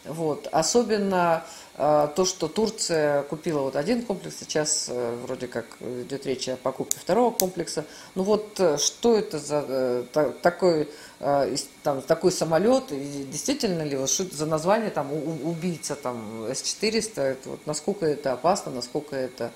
вот. 0.05 0.49
Особенно 0.53 1.45
э, 1.77 2.09
то, 2.15 2.25
что 2.25 2.49
Турция 2.49 3.23
купила 3.23 3.61
вот 3.61 3.77
один 3.77 4.03
комплекс, 4.03 4.37
сейчас 4.39 4.89
э, 4.91 5.17
вроде 5.23 5.47
как 5.47 5.67
идет 5.81 6.27
речь 6.27 6.49
о 6.49 6.57
покупке 6.57 6.99
второго 6.99 7.31
комплекса. 7.31 7.85
Ну 8.15 8.23
вот 8.23 8.61
э, 8.61 8.77
что 8.79 9.17
это 9.17 9.39
за 9.39 9.65
э, 9.67 10.05
та, 10.13 10.31
такой, 10.31 10.89
э, 11.21 11.57
там, 11.83 12.03
такой 12.03 12.33
самолет, 12.33 12.93
и 12.93 13.25
действительно 13.31 13.83
ли, 13.83 13.97
вот, 13.97 14.11
что 14.11 14.25
за 14.25 14.47
название 14.47 14.91
там 14.91 15.13
у, 15.13 15.49
убийца 15.49 15.95
там 15.97 16.47
С-400, 16.49 17.21
это, 17.23 17.49
вот, 17.49 17.67
насколько 17.67 18.05
это 18.05 18.33
опасно, 18.33 18.73
насколько 18.73 19.17
это 19.17 19.53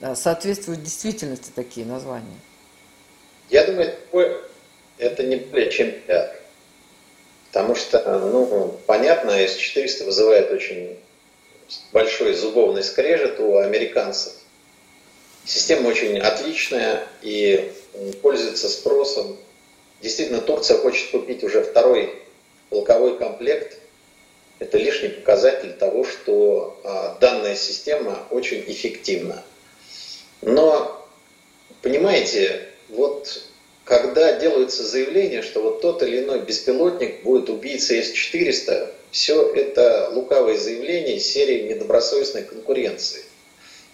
э, 0.00 0.14
соответствует 0.14 0.82
действительности 0.82 1.50
такие 1.54 1.86
названия? 1.86 2.38
Я 3.48 3.64
думаю, 3.64 3.94
это 4.98 5.22
не 5.22 5.36
более 5.36 5.70
чем 5.70 5.90
пиар. 6.06 6.45
Потому 7.56 7.74
что, 7.74 8.18
ну, 8.18 8.78
понятно, 8.84 9.30
С-400 9.30 10.04
вызывает 10.04 10.52
очень 10.52 10.98
большой 11.90 12.34
зубовный 12.34 12.84
скрежет 12.84 13.40
у 13.40 13.56
американцев. 13.56 14.34
Система 15.46 15.88
очень 15.88 16.18
отличная 16.18 17.02
и 17.22 17.72
пользуется 18.20 18.68
спросом. 18.68 19.38
Действительно, 20.02 20.42
Турция 20.42 20.76
хочет 20.76 21.08
купить 21.08 21.42
уже 21.44 21.62
второй 21.62 22.14
полковой 22.68 23.16
комплект. 23.16 23.78
Это 24.58 24.76
лишний 24.76 25.08
показатель 25.08 25.72
того, 25.72 26.04
что 26.04 26.78
а, 26.84 27.16
данная 27.22 27.56
система 27.56 28.26
очень 28.28 28.64
эффективна. 28.66 29.42
Но, 30.42 31.08
понимаете, 31.80 32.68
вот 32.90 33.44
когда 33.86 34.32
делаются 34.32 34.82
заявления, 34.82 35.42
что 35.42 35.62
вот 35.62 35.80
тот 35.80 36.02
или 36.02 36.18
иной 36.18 36.40
беспилотник 36.40 37.22
будет 37.22 37.48
убийцей 37.48 38.02
С-400, 38.02 38.92
все 39.12 39.48
это 39.52 40.10
лукавые 40.12 40.58
заявления 40.58 41.20
серии 41.20 41.68
недобросовестной 41.68 42.42
конкуренции. 42.42 43.22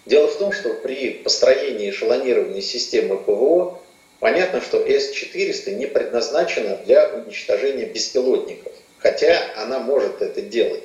Дело 0.07 0.27
в 0.27 0.35
том, 0.37 0.51
что 0.51 0.73
при 0.73 1.11
построении 1.11 1.91
эшелонированной 1.91 2.63
системы 2.63 3.17
ПВО 3.17 3.79
понятно, 4.19 4.61
что 4.61 4.79
С-400 4.79 5.75
не 5.75 5.85
предназначена 5.85 6.77
для 6.77 7.09
уничтожения 7.09 7.85
беспилотников, 7.85 8.73
хотя 8.97 9.43
она 9.57 9.77
может 9.77 10.23
это 10.23 10.41
делать. 10.41 10.83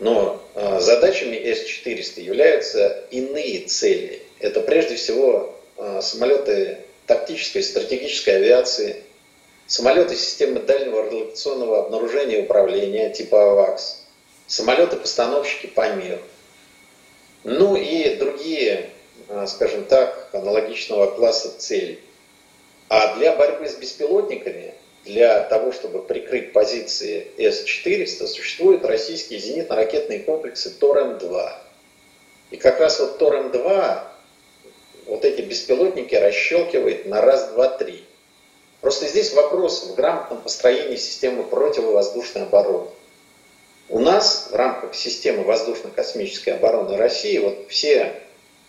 Но 0.00 0.42
э, 0.56 0.80
задачами 0.80 1.36
С-400 1.36 2.22
являются 2.22 3.04
иные 3.12 3.66
цели. 3.66 4.22
Это 4.40 4.60
прежде 4.62 4.96
всего 4.96 5.54
э, 5.76 6.00
самолеты 6.02 6.78
тактической 7.06 7.62
и 7.62 7.64
стратегической 7.64 8.36
авиации, 8.36 9.02
самолеты 9.66 10.14
системы 10.16 10.60
дальнего 10.60 11.04
радиолокационного 11.04 11.84
обнаружения 11.84 12.38
и 12.38 12.42
управления 12.42 13.10
типа 13.10 13.52
АВАКС, 13.52 14.04
самолеты-постановщики 14.46 15.66
помех, 15.66 16.20
ну 17.44 17.76
и 17.76 18.16
другие, 18.16 18.90
а, 19.28 19.46
скажем 19.46 19.84
так, 19.84 20.30
аналогичного 20.32 21.06
класса 21.12 21.56
целей. 21.58 22.00
А 22.88 23.16
для 23.16 23.34
борьбы 23.34 23.68
с 23.68 23.74
беспилотниками, 23.74 24.74
для 25.04 25.42
того, 25.44 25.72
чтобы 25.72 26.02
прикрыть 26.02 26.52
позиции 26.52 27.28
С-400, 27.36 28.26
существуют 28.26 28.84
российские 28.84 29.38
зенитно-ракетные 29.38 30.24
комплексы 30.24 30.70
ТОР-М2. 30.70 31.52
И 32.50 32.56
как 32.56 32.80
раз 32.80 32.98
вот 33.00 33.18
ТОР-М2 33.18 34.15
вот 35.06 35.24
эти 35.24 35.40
беспилотники 35.40 36.14
расщелкивает 36.14 37.06
на 37.06 37.20
раз, 37.20 37.48
два, 37.52 37.68
три. 37.68 38.04
Просто 38.80 39.06
здесь 39.06 39.32
вопрос 39.32 39.84
в 39.84 39.94
грамотном 39.94 40.40
построении 40.40 40.96
системы 40.96 41.42
противовоздушной 41.44 42.42
обороны. 42.42 42.88
У 43.88 44.00
нас 44.00 44.48
в 44.50 44.54
рамках 44.54 44.94
системы 44.94 45.44
воздушно-космической 45.44 46.50
обороны 46.50 46.96
России 46.96 47.38
вот 47.38 47.66
все, 47.68 48.20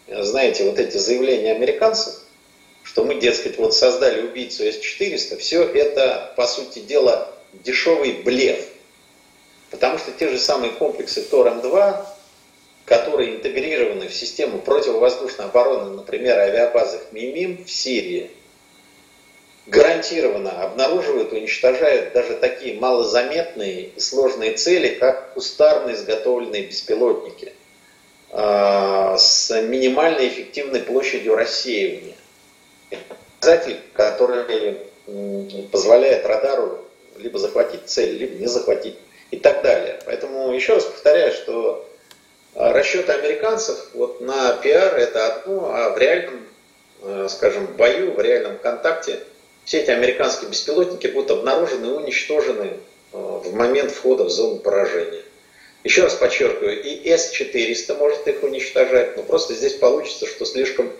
знаете, 0.08 0.63
вот 0.63 0.80
эти 0.80 0.97
заявления 0.97 1.54
американцев, 1.54 2.15
что 2.84 3.04
мы, 3.04 3.15
дескать, 3.15 3.58
вот 3.58 3.76
создали 3.76 4.28
убийцу 4.28 4.63
С-400, 4.63 5.38
все 5.38 5.63
это, 5.63 6.34
по 6.38 6.47
сути 6.47 6.80
дела, 6.80 7.34
дешевый 7.54 8.13
блеф. 8.23 8.65
Потому 9.71 9.97
что 9.97 10.12
те 10.12 10.30
же 10.30 10.39
самые 10.39 10.71
комплексы 10.71 11.21
ТОР-М2, 11.23 12.06
которые 12.88 13.36
интегрированы 13.36 14.08
в 14.08 14.13
систему 14.13 14.60
противовоздушной 14.60 15.47
обороны, 15.47 15.93
например, 15.93 16.39
авиабазах 16.39 17.12
МИМИМ 17.12 17.65
в 17.65 17.69
Сирии, 17.69 18.32
гарантированно 19.65 20.63
обнаруживают 20.63 21.34
и 21.34 21.36
уничтожают 21.36 22.13
даже 22.13 22.36
такие 22.36 22.80
малозаметные 22.80 23.89
и 23.93 24.00
сложные 24.00 24.54
цели, 24.54 24.95
как 24.95 25.34
кустарно 25.34 25.91
изготовленные 25.91 26.63
беспилотники 26.63 27.52
а, 28.32 29.17
с 29.17 29.62
минимальной 29.63 30.30
эффективной 30.30 30.80
площадью 30.80 31.36
рассеивания. 31.36 32.15
Показатель, 33.41 33.82
который 33.91 34.78
позволяет 35.73 36.26
радару 36.26 36.86
либо 37.17 37.38
захватить 37.38 37.82
цель, 37.89 38.15
либо 38.15 38.36
не 38.36 38.47
захватить 38.47 38.95
и 39.32 39.36
так 39.36 39.62
далее. 39.62 40.00
Поэтому 40.06 40.54
еще 40.54 40.76
раз 40.76 40.86
повторяю, 40.86 41.34
что 41.34 41.84
расчеты 42.58 43.12
американцев 43.12 43.78
вот 43.93 44.20
на 44.20 44.54
пиар 44.58 44.96
это 44.96 45.28
одно, 45.28 45.72
а 45.74 45.91
в 45.91 45.98
реальном, 45.98 46.46
э, 47.04 47.27
скажем, 47.29 47.67
бою, 47.77 48.13
в 48.13 48.19
реальном 48.19 48.58
контакте 48.58 49.19
все 49.63 49.82
эти 49.82 49.92
американские 49.92 50.50
беспилотники 50.50 51.08
будут 51.08 51.29
обнаружены 51.32 51.86
и 51.86 51.90
уничтожены 51.90 52.71
э, 53.13 53.17
в 53.17 53.54
момент 53.54 53.92
входа 53.92 54.23
в 54.23 54.29
зону 54.29 54.58
поражения. 54.58 55.21
Еще 55.84 56.02
раз 56.02 56.15
подчеркиваю, 56.15 56.82
и 56.82 57.08
С-400 57.08 57.96
может 57.96 58.27
их 58.27 58.42
уничтожать, 58.42 59.15
но 59.15 59.23
просто 59.23 59.54
здесь 59.54 59.73
получится, 59.73 60.25
что 60.25 60.44
слишком 60.44 60.92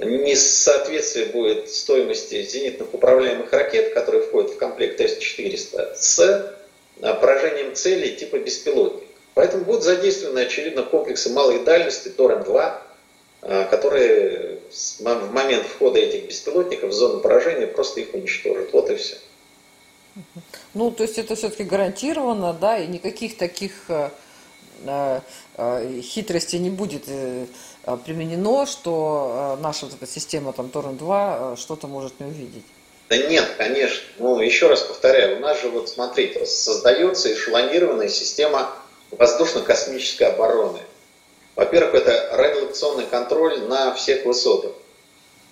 несоответствие 0.00 1.26
будет 1.26 1.70
стоимости 1.70 2.42
зенитных 2.42 2.92
управляемых 2.92 3.52
ракет, 3.52 3.94
которые 3.94 4.24
входят 4.24 4.50
в 4.50 4.56
комплект 4.56 5.00
С-400, 5.00 5.94
с 5.94 6.18
э, 6.18 7.14
поражением 7.20 7.76
целей 7.76 8.16
типа 8.16 8.38
беспилотник. 8.38 9.11
Поэтому 9.34 9.64
будут 9.64 9.82
задействованы, 9.82 10.40
очевидно, 10.40 10.82
комплексы 10.82 11.30
малой 11.30 11.64
дальности 11.64 12.08
ТОР-М2, 12.08 12.78
а, 13.42 13.64
которые 13.64 14.58
в 14.70 15.32
момент 15.32 15.66
входа 15.66 15.98
этих 15.98 16.28
беспилотников 16.28 16.90
в 16.90 16.92
зону 16.92 17.20
поражения 17.20 17.66
просто 17.66 18.00
их 18.00 18.14
уничтожит. 18.14 18.72
Вот 18.72 18.90
и 18.90 18.96
все. 18.96 19.16
Ну, 20.74 20.90
то 20.90 21.02
есть 21.02 21.18
это 21.18 21.34
все-таки 21.34 21.64
гарантированно, 21.64 22.52
да, 22.52 22.78
и 22.78 22.86
никаких 22.86 23.38
таких 23.38 23.72
э, 23.88 24.10
э, 24.84 25.20
э 25.56 26.00
хитростей 26.02 26.58
не 26.58 26.70
будет 26.70 27.04
применено, 28.04 28.66
что 28.66 29.58
наша 29.60 29.86
вот 29.86 29.94
эта 29.94 30.06
система 30.06 30.52
там 30.52 30.68
Торрент-2 30.68 31.54
э, 31.54 31.56
что-то 31.56 31.88
может 31.88 32.20
не 32.20 32.26
увидеть. 32.26 32.64
Да 33.08 33.16
нет, 33.16 33.46
конечно. 33.58 34.02
Ну, 34.18 34.40
еще 34.40 34.68
раз 34.68 34.82
повторяю, 34.82 35.38
у 35.38 35.40
нас 35.40 35.60
же, 35.60 35.68
вот 35.68 35.88
смотрите, 35.88 36.46
создается 36.46 37.32
эшелонированная 37.32 38.08
система 38.08 38.72
воздушно-космической 39.12 40.24
обороны. 40.24 40.80
Во-первых, 41.54 41.94
это 41.94 42.30
радиолокационный 42.32 43.06
контроль 43.06 43.60
на 43.60 43.94
всех 43.94 44.24
высотах, 44.24 44.72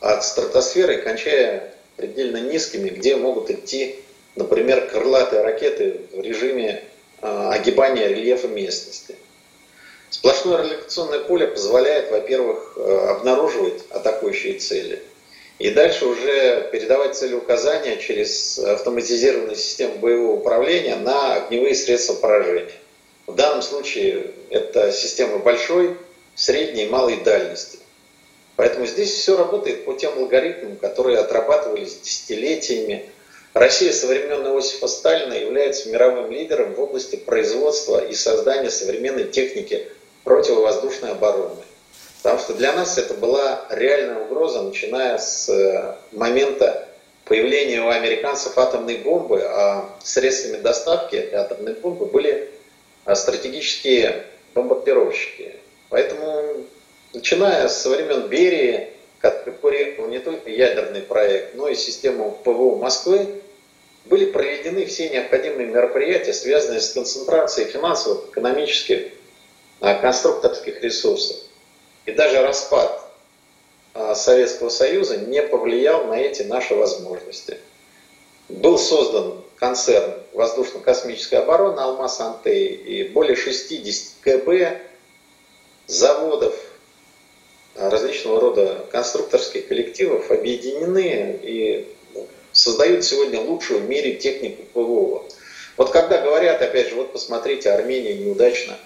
от 0.00 0.24
стратосферы, 0.24 0.98
кончая 1.02 1.74
предельно 1.96 2.38
низкими, 2.38 2.88
где 2.88 3.16
могут 3.16 3.50
идти, 3.50 3.96
например, 4.34 4.88
крылатые 4.88 5.42
ракеты 5.42 6.00
в 6.12 6.20
режиме 6.20 6.82
э, 7.20 7.48
огибания 7.52 8.08
рельефа 8.08 8.48
местности. 8.48 9.16
Сплошное 10.08 10.58
радиолокационное 10.58 11.20
поле 11.20 11.46
позволяет, 11.46 12.11
во-первых, 12.11 12.72
э, 12.76 13.06
обнаруживать 13.11 13.82
атакующие 13.90 14.58
цели, 14.58 15.02
и 15.58 15.70
дальше 15.70 16.06
уже 16.06 16.70
передавать 16.72 17.14
целеуказания 17.14 17.96
через 17.96 18.58
автоматизированную 18.58 19.56
систему 19.56 19.96
боевого 19.96 20.36
управления 20.36 20.96
на 20.96 21.34
огневые 21.34 21.74
средства 21.74 22.14
поражения. 22.14 22.72
В 23.31 23.37
данном 23.37 23.62
случае 23.62 24.33
это 24.51 24.91
система 24.91 25.39
большой, 25.39 25.97
средней 26.35 26.87
малой 26.87 27.20
дальности. 27.20 27.78
Поэтому 28.57 28.87
здесь 28.87 29.12
все 29.12 29.37
работает 29.37 29.85
по 29.85 29.95
тем 29.95 30.18
алгоритмам, 30.18 30.76
которые 30.76 31.18
отрабатывались 31.18 32.01
десятилетиями. 32.01 33.09
Россия 33.55 33.93
со 33.93 34.09
времен 34.09 34.47
Иосифа 34.49 34.89
Сталина 34.89 35.33
является 35.33 35.91
мировым 35.91 36.31
лидером 36.33 36.74
в 36.74 36.81
области 36.81 37.16
производства 37.16 38.05
и 38.05 38.14
создания 38.14 38.70
современной 38.70 39.24
техники 39.24 39.87
противовоздушной 40.24 41.12
обороны. 41.12 41.62
Потому 42.22 42.41
что 42.41 42.55
для 42.55 42.72
нас 42.72 42.99
это 42.99 43.14
была 43.14 43.64
реальная 43.70 44.24
угроза, 44.24 44.62
начиная 44.62 45.18
с 45.18 45.49
э, 45.49 45.95
момента 46.12 46.89
появления 47.26 47.81
у 47.81 47.89
американцев 47.89 48.59
атомной 48.59 48.97
бомбы, 48.99 49.41
а 49.43 49.89
средствами 50.03 50.61
доставки 50.61 51.14
этой 51.14 51.39
атомной 51.39 51.74
бомбы 51.74 52.07
были 52.07 52.51
стратегические 53.14 54.24
бомбардировщики. 54.54 55.56
Поэтому, 55.88 56.64
начиная 57.12 57.68
с 57.68 57.84
времен 57.86 58.28
Берии, 58.28 58.88
который 59.20 59.52
порекал 59.54 60.06
не 60.08 60.18
только 60.18 60.50
ядерный 60.50 61.02
проект, 61.02 61.54
но 61.54 61.68
и 61.68 61.74
систему 61.74 62.38
ПВО 62.44 62.76
Москвы, 62.76 63.40
были 64.06 64.26
проведены 64.26 64.86
все 64.86 65.08
необходимые 65.11 65.68
мероприятия, 65.68 66.32
связанные 66.32 66.80
с 66.80 66.90
концентрацией 66.90 67.68
финансовых, 67.68 68.30
экономических, 68.30 69.12
а, 69.80 69.94
конструкторских 69.94 70.82
ресурсов. 70.82 71.36
И 72.06 72.12
даже 72.12 72.40
распад 72.40 73.04
а, 73.94 74.14
Советского 74.14 74.68
Союза 74.68 75.18
не 75.18 75.42
повлиял 75.42 76.06
на 76.06 76.18
эти 76.18 76.42
наши 76.42 76.74
возможности. 76.74 77.58
Был 78.48 78.78
создан 78.78 79.42
концерн 79.61 80.14
воздушно-космической 80.32 81.36
обороны 81.36 81.78
«Алмаз-Антей» 81.78 82.68
и 82.74 83.08
более 83.08 83.36
60 83.36 84.14
КБ, 84.22 84.80
заводов, 85.86 86.54
различного 87.76 88.40
рода 88.40 88.86
конструкторских 88.90 89.68
коллективов 89.68 90.30
объединены 90.30 91.38
и 91.42 91.94
создают 92.52 93.04
сегодня 93.04 93.40
лучшую 93.40 93.80
в 93.80 93.88
мире 93.88 94.14
технику 94.14 94.62
ПВО. 94.72 95.24
Вот 95.76 95.90
когда 95.90 96.18
говорят, 96.18 96.61
опять 96.62 96.88
же, 96.88 96.96
вот 96.96 97.12
посмотрите, 97.12 97.70
Армения 97.70 98.14
неудачно 98.14 98.76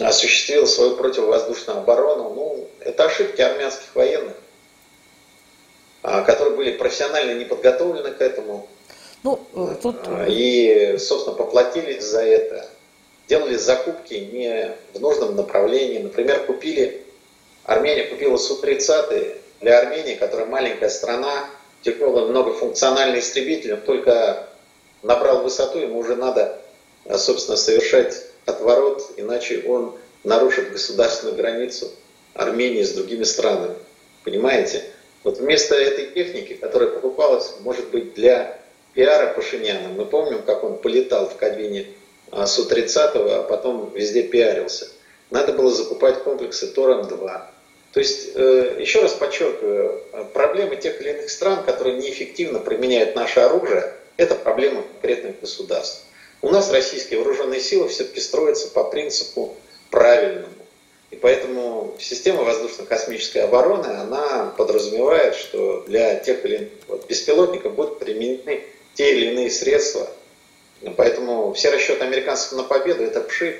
осуществила 0.00 0.64
свою 0.64 0.96
противовоздушную 0.96 1.78
оборону, 1.78 2.32
ну, 2.34 2.68
это 2.80 3.04
ошибки 3.04 3.40
армянских 3.40 3.94
военных, 3.94 4.34
а, 6.02 6.22
которые 6.22 6.56
были 6.56 6.72
профессионально 6.72 7.38
не 7.38 7.44
подготовлены 7.44 8.12
к 8.12 8.20
этому, 8.20 8.68
ну, 9.22 9.40
э, 9.54 9.76
тут... 9.80 9.96
А, 10.06 10.26
и, 10.28 10.98
собственно, 10.98 11.36
поплатились 11.36 12.02
за 12.02 12.22
это. 12.22 12.68
Делали 13.28 13.56
закупки 13.56 14.14
не 14.14 14.72
в 14.94 15.00
нужном 15.00 15.36
направлении. 15.36 15.98
Например, 15.98 16.44
купили, 16.44 17.02
Армения 17.64 18.04
купила 18.04 18.36
Су-30 18.36 19.38
для 19.60 19.78
Армении, 19.78 20.16
которая 20.16 20.46
маленькая 20.46 20.90
страна, 20.90 21.48
тяжелый 21.82 22.28
многофункциональный 22.28 23.20
истребитель, 23.20 23.74
он 23.74 23.80
только 23.82 24.48
набрал 25.02 25.42
высоту, 25.42 25.78
ему 25.78 25.98
уже 25.98 26.16
надо, 26.16 26.60
э, 27.04 27.16
собственно, 27.16 27.56
совершать 27.56 28.24
отворот, 28.46 29.12
иначе 29.16 29.62
он 29.66 29.94
нарушит 30.24 30.72
государственную 30.72 31.36
границу 31.36 31.90
Армении 32.34 32.82
с 32.82 32.92
другими 32.92 33.24
странами. 33.24 33.74
Понимаете? 34.24 34.84
Вот 35.22 35.38
вместо 35.38 35.76
этой 35.76 36.06
техники, 36.06 36.54
которая 36.54 36.88
покупалась, 36.90 37.54
может 37.60 37.90
быть, 37.90 38.14
для 38.14 38.61
пиара 38.94 39.32
Пашиняна. 39.34 39.88
Мы 39.88 40.04
помним, 40.04 40.42
как 40.42 40.64
он 40.64 40.78
полетал 40.78 41.28
в 41.28 41.36
кабине 41.36 41.86
а, 42.30 42.46
Су-30, 42.46 43.12
а 43.14 43.42
потом 43.42 43.92
везде 43.94 44.22
пиарился. 44.22 44.88
Надо 45.30 45.52
было 45.52 45.70
закупать 45.70 46.22
комплексы 46.22 46.66
Тором-2. 46.68 47.42
То 47.92 48.00
есть, 48.00 48.30
э, 48.34 48.76
еще 48.78 49.02
раз 49.02 49.12
подчеркиваю, 49.12 50.00
проблемы 50.32 50.76
тех 50.76 51.00
или 51.00 51.10
иных 51.10 51.30
стран, 51.30 51.62
которые 51.64 51.98
неэффективно 51.98 52.58
применяют 52.58 53.14
наше 53.14 53.40
оружие, 53.40 53.94
это 54.16 54.34
проблема 54.34 54.82
конкретных 54.82 55.40
государств. 55.40 56.04
У 56.40 56.50
нас 56.50 56.72
российские 56.72 57.20
вооруженные 57.20 57.60
силы 57.60 57.88
все-таки 57.88 58.20
строятся 58.20 58.68
по 58.68 58.84
принципу 58.84 59.56
правильному. 59.90 60.48
И 61.10 61.16
поэтому 61.16 61.94
система 61.98 62.42
воздушно-космической 62.42 63.38
обороны, 63.38 63.86
она 63.86 64.52
подразумевает, 64.56 65.34
что 65.34 65.82
для 65.86 66.14
тех 66.16 66.44
или 66.46 66.56
иных 66.88 67.06
беспилотников 67.06 67.74
будут 67.74 67.98
применены 67.98 68.64
те 68.94 69.16
или 69.16 69.32
иные 69.32 69.50
средства. 69.50 70.08
Поэтому 70.96 71.52
все 71.52 71.70
расчеты 71.70 72.04
американцев 72.04 72.52
на 72.52 72.64
победу– 72.64 73.02
это 73.04 73.20
пшик. 73.20 73.56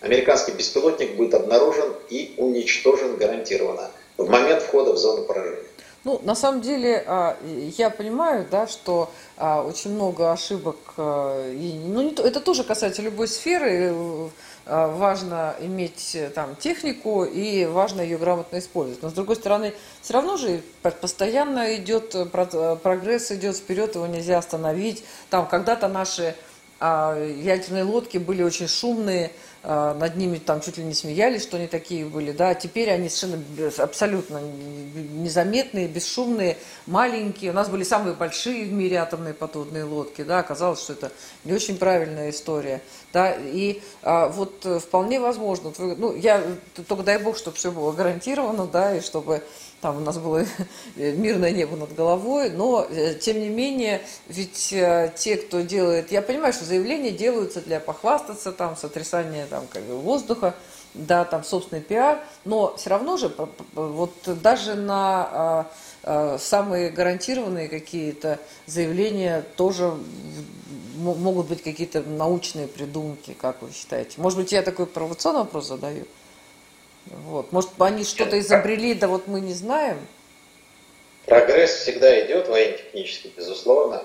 Американский 0.00 0.52
беспилотник 0.52 1.16
будет 1.16 1.34
обнаружен 1.34 1.94
и 2.10 2.34
уничтожен 2.36 3.16
гарантированно 3.16 3.90
в 4.16 4.28
момент 4.28 4.62
входа 4.62 4.92
в 4.92 4.98
зону 4.98 5.24
поражения. 5.24 5.62
Ну, 6.04 6.20
на 6.22 6.34
самом 6.34 6.60
деле, 6.60 7.02
а, 7.06 7.36
я 7.78 7.88
понимаю, 7.88 8.46
да, 8.50 8.66
что 8.66 9.10
а, 9.38 9.62
очень 9.62 9.94
много 9.94 10.32
ошибок, 10.32 10.76
а, 10.98 11.50
ну, 11.54 12.10
это 12.10 12.40
тоже 12.40 12.62
касается 12.62 13.00
любой 13.00 13.26
сферы, 13.26 13.94
важно 14.66 15.54
иметь 15.60 16.14
э, 16.14 16.30
там 16.30 16.56
технику 16.56 17.24
и 17.24 17.66
важно 17.66 18.00
ее 18.00 18.16
грамотно 18.16 18.58
использовать. 18.58 19.02
Но 19.02 19.10
с 19.10 19.12
другой 19.12 19.36
стороны, 19.36 19.74
все 20.00 20.14
равно 20.14 20.36
же 20.36 20.62
постоянно 21.00 21.76
идет 21.76 22.14
э, 22.14 22.24
прогресс, 22.24 23.30
идет 23.30 23.56
вперед, 23.56 23.94
его 23.94 24.06
нельзя 24.06 24.38
остановить. 24.38 25.04
Там 25.28 25.46
когда-то 25.46 25.88
наши 25.88 26.34
а, 26.80 27.16
ядерные 27.18 27.84
лодки 27.84 28.18
были 28.18 28.42
очень 28.42 28.68
шумные, 28.68 29.30
над 29.64 30.16
ними 30.16 30.36
там 30.36 30.60
чуть 30.60 30.76
ли 30.76 30.84
не 30.84 30.92
смеялись, 30.92 31.42
что 31.42 31.56
они 31.56 31.66
такие 31.66 32.04
были, 32.04 32.32
да, 32.32 32.50
а 32.50 32.54
теперь 32.54 32.90
они 32.90 33.08
совершенно 33.08 33.42
абсолютно 33.78 34.40
незаметные, 34.40 35.88
бесшумные, 35.88 36.58
маленькие. 36.86 37.50
У 37.50 37.54
нас 37.54 37.68
были 37.68 37.82
самые 37.82 38.14
большие 38.14 38.66
в 38.66 38.72
мире 38.72 38.98
атомные 38.98 39.32
подводные 39.32 39.84
лодки, 39.84 40.22
да, 40.22 40.40
оказалось, 40.40 40.80
что 40.80 40.92
это 40.92 41.12
не 41.44 41.52
очень 41.52 41.78
правильная 41.78 42.30
история, 42.30 42.82
да, 43.12 43.34
и 43.34 43.80
а, 44.02 44.28
вот 44.28 44.66
э, 44.66 44.78
вполне 44.80 45.18
возможно, 45.18 45.72
ну, 45.78 46.14
я, 46.14 46.42
только 46.86 47.02
дай 47.02 47.18
бог, 47.18 47.38
чтобы 47.38 47.56
все 47.56 47.70
было 47.70 47.92
гарантировано, 47.92 48.66
да, 48.66 48.96
и 48.96 49.00
чтобы 49.00 49.42
там 49.84 49.98
у 49.98 50.00
нас 50.00 50.16
было 50.16 50.46
мирное 50.96 51.50
небо 51.50 51.76
над 51.76 51.94
головой, 51.94 52.48
но, 52.48 52.86
э, 52.88 53.16
тем 53.16 53.38
не 53.38 53.50
менее, 53.50 54.00
ведь 54.28 54.72
э, 54.72 55.12
те, 55.14 55.36
кто 55.36 55.60
делает, 55.60 56.10
я 56.10 56.22
понимаю, 56.22 56.54
что 56.54 56.64
заявления 56.64 57.10
делаются 57.10 57.60
для 57.60 57.80
похвастаться, 57.80 58.50
там, 58.52 58.78
сотрясания 58.78 59.44
там, 59.44 59.66
как 59.66 59.82
бы, 59.82 59.98
воздуха, 59.98 60.54
да, 60.94 61.26
там, 61.26 61.44
собственный 61.44 61.82
пиар, 61.82 62.18
но 62.46 62.74
все 62.78 62.88
равно 62.88 63.18
же, 63.18 63.30
вот 63.74 64.14
даже 64.24 64.74
на 64.74 65.28
а, 65.30 65.66
а, 66.02 66.38
самые 66.38 66.88
гарантированные 66.88 67.68
какие-то 67.68 68.38
заявления 68.66 69.44
тоже 69.54 69.92
могут 70.96 71.48
быть 71.48 71.62
какие-то 71.62 72.00
научные 72.00 72.68
придумки, 72.68 73.36
как 73.38 73.60
вы 73.60 73.70
считаете? 73.70 74.18
Может 74.18 74.38
быть, 74.38 74.52
я 74.52 74.62
такой 74.62 74.86
провокационный 74.86 75.40
вопрос 75.40 75.68
задаю? 75.68 76.06
Вот. 77.06 77.52
Может, 77.52 77.70
они 77.78 78.04
что-то 78.04 78.38
изобрели, 78.38 78.94
да 78.94 79.08
вот 79.08 79.26
мы 79.26 79.40
не 79.40 79.54
знаем? 79.54 79.98
Прогресс 81.26 81.76
всегда 81.76 82.24
идет 82.24 82.48
военно-технически, 82.48 83.32
безусловно. 83.36 84.02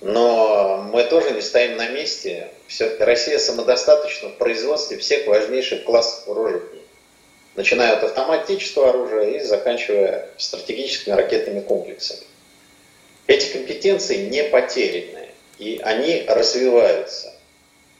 Но 0.00 0.88
мы 0.92 1.04
тоже 1.04 1.32
не 1.32 1.40
стоим 1.40 1.76
на 1.76 1.88
месте. 1.88 2.48
Все-таки 2.66 3.02
Россия 3.02 3.38
самодостаточна 3.38 4.28
в 4.28 4.36
производстве 4.36 4.98
всех 4.98 5.26
важнейших 5.26 5.84
классов 5.84 6.26
вооружений. 6.26 6.82
начиная 7.56 7.96
от 7.96 8.04
автоматического 8.04 8.90
оружия 8.90 9.30
и 9.30 9.40
заканчивая 9.40 10.30
стратегическими 10.36 11.14
ракетными 11.14 11.60
комплексами. 11.60 12.22
Эти 13.26 13.52
компетенции 13.52 14.28
не 14.28 14.44
потеряны, 14.44 15.28
и 15.58 15.80
они 15.82 16.24
развиваются. 16.28 17.34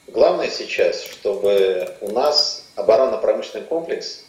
Главное 0.07 0.49
сейчас, 0.49 1.03
чтобы 1.03 1.93
у 2.01 2.13
нас 2.13 2.68
оборонно-промышленный 2.79 3.67
комплекс 3.67 4.25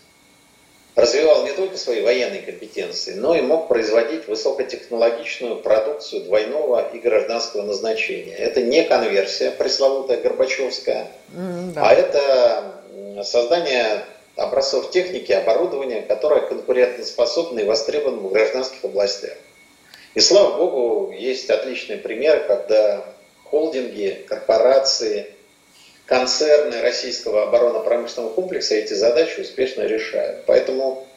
развивал 0.96 1.46
не 1.46 1.54
только 1.54 1.78
свои 1.78 2.02
военные 2.02 2.42
компетенции, 2.42 3.14
но 3.14 3.36
и 3.36 3.42
мог 3.42 3.68
производить 3.68 4.28
высокотехнологичную 4.28 5.58
продукцию 5.58 6.24
двойного 6.24 6.90
и 6.94 7.00
гражданского 7.00 7.62
назначения. 7.62 8.36
Это 8.36 8.62
не 8.62 8.84
конверсия 8.84 9.52
пресловутая 9.52 10.22
Горбачевская, 10.22 11.08
mm, 11.34 11.74
да. 11.74 11.90
а 11.90 11.94
это 11.94 13.24
создание 13.24 14.04
образцов 14.36 14.92
техники, 14.92 15.32
оборудования, 15.32 16.02
которое 16.02 16.42
конкурентоспособно 16.42 17.60
и 17.60 17.66
востребовано 17.66 18.22
в 18.22 18.32
гражданских 18.32 18.84
областях. 18.84 19.38
И 20.16 20.20
слава 20.20 20.58
богу, 20.58 21.12
есть 21.12 21.50
отличный 21.50 21.98
пример, 21.98 22.46
когда 22.48 23.06
холдинги, 23.46 24.26
корпорации, 24.28 25.28
концерны 26.10 26.82
российского 26.82 27.44
оборонно-промышленного 27.44 28.34
комплекса 28.34 28.74
эти 28.74 28.94
задачи 28.94 29.42
успешно 29.42 29.84
решают. 29.84 30.44
Поэтому 30.48 31.08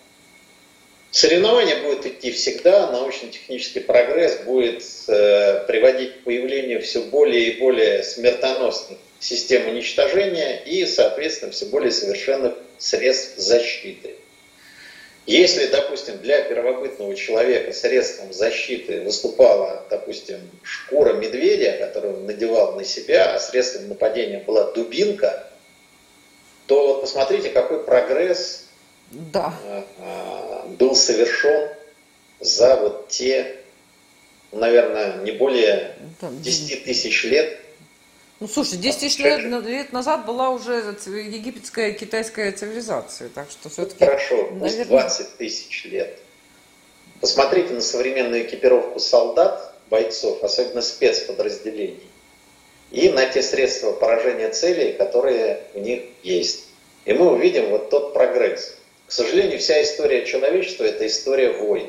соревнование 1.11 1.77
будет 1.77 2.05
идти 2.05 2.31
всегда, 2.31 2.93
научно-технический 2.93 3.81
прогресс 3.81 4.41
будет 4.45 4.85
э, 5.09 5.65
приводить 5.67 6.21
к 6.21 6.25
появлению 6.25 6.83
все 6.83 7.01
более 7.01 7.53
и 7.53 7.59
более 7.59 8.03
смертоносных 8.03 8.99
систем 9.19 9.67
уничтожения 9.67 10.63
и, 10.67 10.85
соответственно, 10.85 11.53
все 11.53 11.65
более 11.67 11.91
совершенных 11.91 12.53
средств 12.77 13.39
защиты. 13.39 14.17
Если, 15.27 15.67
допустим, 15.67 16.19
для 16.19 16.43
первобытного 16.43 17.15
человека 17.15 17.73
средством 17.73 18.33
защиты 18.33 19.03
выступала, 19.03 19.85
допустим, 19.89 20.39
шкура 20.63 21.13
медведя, 21.13 21.77
которую 21.79 22.17
он 22.17 22.27
надевал 22.27 22.75
на 22.75 22.85
себя, 22.85 23.35
а 23.35 23.39
средством 23.39 23.89
нападения 23.89 24.43
была 24.45 24.73
дубинка, 24.73 25.49
то 26.67 26.89
вот 26.89 27.03
посмотрите, 27.03 27.51
какой 27.51 27.85
прогресс 27.85 28.67
да. 29.13 29.55
А, 29.99 30.67
был 30.79 30.97
совершен 30.97 31.69
за 32.41 32.77
вот 32.77 33.09
те, 33.09 33.57
наверное, 34.51 35.19
не 35.23 35.33
более 35.33 35.95
10 36.21 36.85
тысяч 36.85 37.25
лет 37.25 37.62
ну, 38.43 38.49
слушай, 38.49 38.77
10 38.77 38.99
тысяч 38.99 39.19
лет, 39.21 39.41
лет 39.65 39.93
назад 39.93 40.27
была 40.27 40.51
уже 40.51 40.73
египетская 40.73 41.93
китайская 41.93 42.51
цивилизация, 42.51 43.29
так 43.29 43.49
что 43.49 43.69
все-таки... 43.69 44.05
Хорошо, 44.05 44.49
наверное... 44.51 44.85
20 44.85 45.37
тысяч 45.37 45.85
лет. 45.85 46.19
Посмотрите 47.21 47.73
на 47.73 47.81
современную 47.81 48.45
экипировку 48.45 48.99
солдат, 48.99 49.77
бойцов, 49.91 50.43
особенно 50.43 50.83
спецподразделений, 50.83 52.03
и 52.91 53.11
на 53.11 53.27
те 53.27 53.43
средства 53.43 53.93
поражения 53.93 54.49
целей, 54.51 54.95
которые 54.95 55.63
у 55.75 55.79
них 55.79 56.03
есть. 56.25 56.65
И 57.05 57.13
мы 57.13 57.31
увидим 57.33 57.71
вот 57.71 57.91
тот 57.91 58.13
прогресс. 58.13 58.77
К 59.07 59.13
сожалению, 59.13 59.61
вся 59.61 59.81
история 59.85 60.27
человечества– 60.27 60.83
это 60.85 61.07
история 61.07 61.53
войн. 61.53 61.89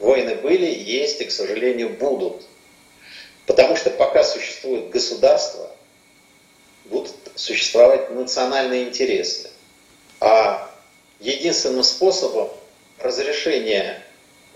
Войны 0.00 0.34
были, 0.34 0.66
есть 0.66 1.20
и, 1.20 1.26
к 1.26 1.30
сожалению, 1.30 1.90
будут. 1.90 2.42
Потому 3.50 3.74
что 3.74 3.90
пока 3.90 4.22
существует 4.22 4.90
государство, 4.90 5.68
будут 6.84 7.12
существовать 7.34 8.08
национальные 8.10 8.84
интересы. 8.84 9.50
А 10.20 10.70
единственным 11.18 11.82
способом 11.82 12.48
разрешения 13.00 14.04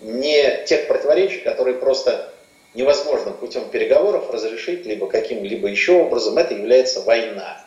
не 0.01 0.65
тех 0.67 0.87
противоречий, 0.87 1.39
которые 1.39 1.77
просто 1.79 2.33
невозможно 2.75 3.33
путем 3.33 3.69
переговоров 3.69 4.31
разрешить, 4.31 4.87
либо 4.87 5.09
каким-либо 5.09 5.67
еще 5.67 5.95
образом, 5.95 6.39
это 6.39 6.55
является 6.55 7.01
война. 7.01 7.67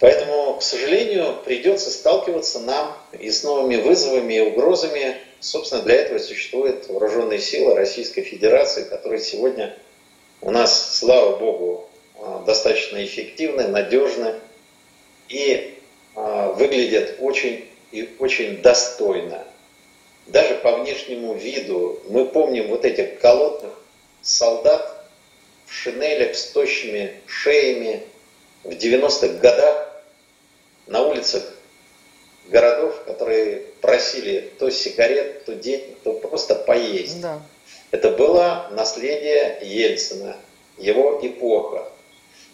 Поэтому, 0.00 0.56
к 0.56 0.62
сожалению, 0.64 1.36
придется 1.44 1.92
сталкиваться 1.92 2.58
нам 2.58 2.96
и 3.12 3.30
с 3.30 3.44
новыми 3.44 3.76
вызовами 3.76 4.34
и 4.34 4.40
угрозами, 4.40 5.16
Собственно, 5.40 5.82
для 5.82 5.96
этого 5.96 6.18
существуют 6.18 6.88
вооруженные 6.88 7.38
силы 7.38 7.74
Российской 7.74 8.22
Федерации, 8.22 8.84
которые 8.84 9.20
сегодня 9.20 9.76
у 10.42 10.50
нас, 10.50 10.98
слава 10.98 11.36
богу, 11.36 11.88
а, 12.18 12.44
достаточно 12.46 13.02
эффективны, 13.02 13.66
надежны 13.66 14.34
и 15.30 15.78
а, 16.14 16.52
выглядят 16.52 17.16
очень 17.20 17.66
и 17.90 18.14
очень 18.18 18.60
достойно. 18.60 19.44
Даже 20.26 20.56
по 20.56 20.76
внешнему 20.76 21.34
виду 21.34 22.00
мы 22.08 22.26
помним 22.26 22.68
вот 22.68 22.84
этих 22.84 23.18
голодных 23.20 23.72
солдат 24.22 25.08
в 25.66 25.72
шинелях 25.72 26.36
с 26.36 26.50
тощими 26.50 27.20
шеями 27.26 28.02
в 28.62 28.70
90-х 28.70 29.38
годах 29.38 30.02
на 30.86 31.02
улицах 31.02 31.49
городов, 32.50 33.02
которые 33.06 33.62
просили 33.80 34.52
то 34.58 34.70
сигарет, 34.70 35.44
то 35.44 35.54
денег, 35.54 35.98
то 36.02 36.12
просто 36.12 36.54
поесть. 36.54 37.20
Да. 37.20 37.40
Это 37.90 38.10
было 38.10 38.68
наследие 38.72 39.58
Ельцина, 39.62 40.36
его 40.78 41.18
эпоха. 41.22 41.88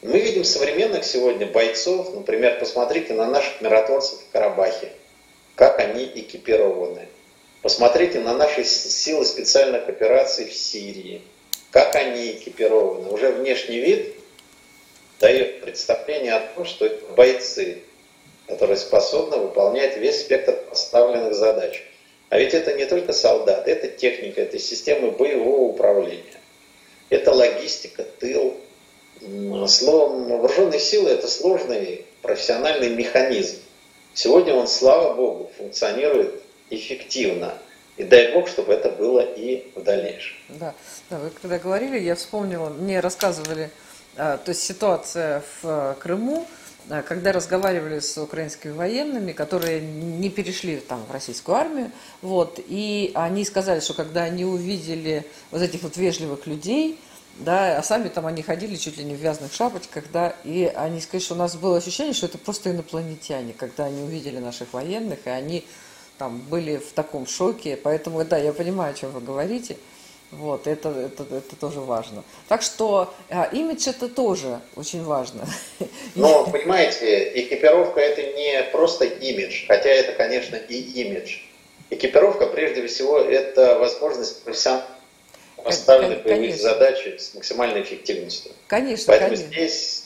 Мы 0.03 0.21
видим 0.21 0.45
современных 0.45 1.05
сегодня 1.05 1.47
бойцов, 1.47 2.15
например, 2.15 2.59
посмотрите 2.59 3.15
на 3.15 3.27
наших 3.27 3.61
миротворцев 3.61 4.21
в 4.21 4.31
Карабахе, 4.33 4.93
как 5.55 5.79
они 5.81 6.05
экипированы. 6.05 7.09
Посмотрите 7.63 8.21
на 8.21 8.35
наши 8.35 8.63
силы 8.65 9.25
специальных 9.25 9.89
операций 9.89 10.47
в 10.47 10.55
Сирии, 10.55 11.23
как 11.71 11.97
они 11.97 12.33
экипированы. 12.33 13.11
Уже 13.11 13.33
внешний 13.33 13.81
вид 13.81 14.15
дает 15.19 15.63
представление 15.63 16.35
о 16.35 16.41
том, 16.55 16.65
что 16.65 16.87
это 16.87 17.05
бойцы, 17.15 17.83
которые 18.47 18.77
способны 18.77 19.39
выполнять 19.39 19.97
весь 19.97 20.21
спектр 20.21 20.57
поставленных 20.69 21.35
задач. 21.35 21.83
А 22.29 22.39
ведь 22.39 22.55
это 22.55 22.73
не 22.75 22.87
только 22.87 23.13
солдат, 23.13 23.69
это 23.69 23.89
техника, 23.89 24.43
это 24.43 24.59
системы 24.59 25.11
боевого 25.13 25.71
управления, 25.71 26.41
это 27.09 27.33
логистика, 27.33 28.05
тыл. 28.05 28.57
Словом, 29.67 30.29
вооруженные 30.29 30.79
силы– 30.79 31.09
это 31.11 31.27
сложный 31.27 32.05
профессиональный 32.21 32.91
механизм. 32.91 33.57
Сегодня 34.13 34.55
он, 34.55 34.69
слава 34.69 35.15
богу, 35.15 35.51
функционирует 35.57 36.43
эффективно. 36.71 37.55
И 37.97 38.05
дай 38.05 38.33
бог, 38.35 38.47
чтобы 38.47 38.75
это 38.75 38.91
было 38.91 39.21
и 39.21 39.71
в 39.75 39.83
дальнейшем. 39.83 40.37
Да, 40.49 40.75
да 41.09 41.19
вы 41.19 41.31
когда 41.31 41.59
говорили, 41.59 41.99
я 41.99 42.15
вспомнила, 42.15 42.69
мне 42.69 43.01
рассказывали, 43.01 43.71
а, 44.17 44.37
то 44.37 44.51
есть 44.51 44.63
ситуация 44.63 45.43
в 45.63 45.65
а, 45.65 45.95
Крыму, 45.95 46.47
когда 46.89 47.33
разговаривали 47.33 47.99
с 47.99 48.17
украинскими 48.17 48.73
военными, 48.73 49.33
которые 49.33 49.81
не 49.81 50.31
перешли 50.31 50.77
там 50.77 51.05
в 51.05 51.11
российскую 51.11 51.57
армию, 51.57 51.91
вот, 52.23 52.61
и 52.67 53.11
они 53.15 53.45
сказали, 53.45 53.81
что 53.81 53.95
когда 53.95 54.23
они 54.23 54.45
увидели 54.45 55.25
вот 55.51 55.63
этих 55.63 55.83
вот 55.83 55.97
вежливых 55.97 56.47
людей, 56.47 56.99
да, 57.39 57.79
а 57.79 57.83
сами 57.83 58.09
там 58.09 58.27
они 58.27 58.43
ходили 58.43 58.77
чуть 58.77 58.97
ли 58.99 59.05
не 59.05 59.15
в 59.15 59.21
вязаных 59.21 59.53
шапочках, 59.53 60.05
да, 60.13 60.35
и 60.45 60.65
они 60.75 61.01
сказали, 61.01 61.23
что 61.23 61.35
у 61.35 61.39
нас 61.39 61.57
было 61.57 61.77
ощущение, 61.77 62.15
что 62.15 62.27
это 62.27 62.39
просто 62.39 62.71
инопланетяне, 62.71 63.53
когда 63.53 63.87
они 63.87 64.03
увидели 64.03 64.39
наших 64.39 64.73
военных, 64.73 65.19
и 65.27 65.31
они 65.31 65.65
там 66.19 66.39
были 66.39 66.79
в 66.79 66.93
таком 66.93 67.27
шоке, 67.27 67.77
поэтому, 67.77 68.25
да, 68.25 68.39
я 68.39 68.53
понимаю, 68.53 68.93
о 68.93 68.95
чем 68.95 69.11
вы 69.11 69.21
говорите, 69.21 69.77
вот, 70.33 70.67
это, 70.67 70.89
это, 70.89 71.25
это 71.35 71.57
тоже 71.57 71.81
важно. 71.81 72.25
Так 72.49 72.63
что 72.63 73.15
а, 73.31 73.49
имидж 73.53 73.89
это 73.89 74.09
тоже 74.09 74.61
очень 74.75 75.03
важно. 75.03 75.47
Но, 76.15 76.47
понимаете, 76.47 77.33
экипировка 77.41 78.01
это 78.01 78.23
не 78.23 78.63
просто 78.73 79.05
имидж, 79.05 79.67
хотя 79.67 79.89
это, 79.89 80.13
конечно, 80.13 80.57
и 80.57 80.81
имидж. 81.03 81.39
Экипировка, 81.91 82.47
прежде 82.47 82.87
всего, 82.87 83.19
это 83.19 83.79
возможность 83.79 84.43
профессионально 84.43 84.97
поставленных 85.67 86.23
боевых 86.23 86.57
задачи 86.57 87.17
с 87.19 87.35
максимальной 87.35 87.83
эффективностью. 87.83 88.53
Конечно, 88.69 89.05
Поэтому 89.09 89.31
конечно. 89.31 89.53
здесь, 89.53 90.05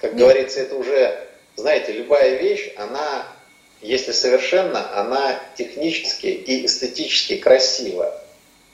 как 0.00 0.12
Нет. 0.12 0.20
говорится, 0.20 0.60
это 0.60 0.76
уже, 0.76 1.28
знаете, 1.56 1.92
любая 1.92 2.36
вещь, 2.36 2.72
она, 2.76 3.26
если 3.80 4.12
совершенно, 4.12 4.98
она 5.00 5.40
технически 5.56 6.26
и 6.26 6.66
эстетически 6.66 7.36
красива. 7.36 8.22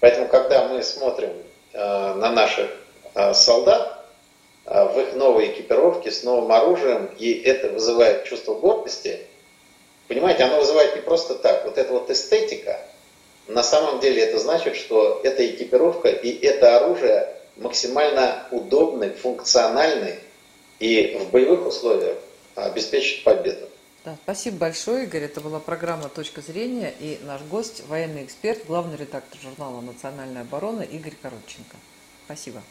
Поэтому, 0.04 0.28
когда 0.28 0.68
мы 0.68 0.82
смотрим 0.82 1.30
э, 1.72 1.78
на 1.78 2.30
наших 2.30 2.70
э, 3.14 3.32
солдат 3.32 4.04
э, 4.66 4.84
в 4.84 5.00
их 5.00 5.14
новой 5.14 5.46
экипировке 5.46 6.10
с 6.10 6.22
новым 6.24 6.52
оружием, 6.52 7.08
и 7.18 7.32
это 7.32 7.70
вызывает 7.70 8.24
чувство 8.24 8.52
гордости, 8.52 9.20
понимаете, 10.06 10.42
оно 10.42 10.58
вызывает 10.58 10.94
не 10.94 11.00
просто 11.00 11.36
так. 11.36 11.64
Вот 11.64 11.78
эта 11.78 11.90
вот 11.90 12.10
эстетика, 12.10 12.78
на 13.48 13.62
самом 13.62 14.00
деле 14.00 14.22
это 14.22 14.38
значит, 14.38 14.76
что 14.76 15.22
эта 15.24 15.46
экипировка 15.46 16.10
и 16.10 16.38
это 16.44 16.76
оружие 16.76 17.26
максимально 17.56 18.46
удобны, 18.50 19.08
функциональны 19.08 20.18
и 20.80 21.16
в 21.18 21.30
боевых 21.30 21.66
условиях 21.66 22.18
обеспечат 22.56 23.24
победу. 23.24 23.70
Да, 24.04 24.18
спасибо 24.22 24.58
большое, 24.58 25.04
Игорь. 25.06 25.22
Это 25.22 25.40
была 25.40 25.60
программа 25.60 26.10
«Точка 26.10 26.42
зрения» 26.42 26.92
и 27.00 27.18
наш 27.24 27.40
гость, 27.42 27.86
военный 27.88 28.24
эксперт, 28.24 28.66
главный 28.66 28.98
редактор 28.98 29.40
журнала 29.40 29.80
«Национальная 29.80 30.42
оборона» 30.42 30.82
Игорь 30.82 31.14
Коробченко. 31.22 31.76
Спасибо. 32.26 32.62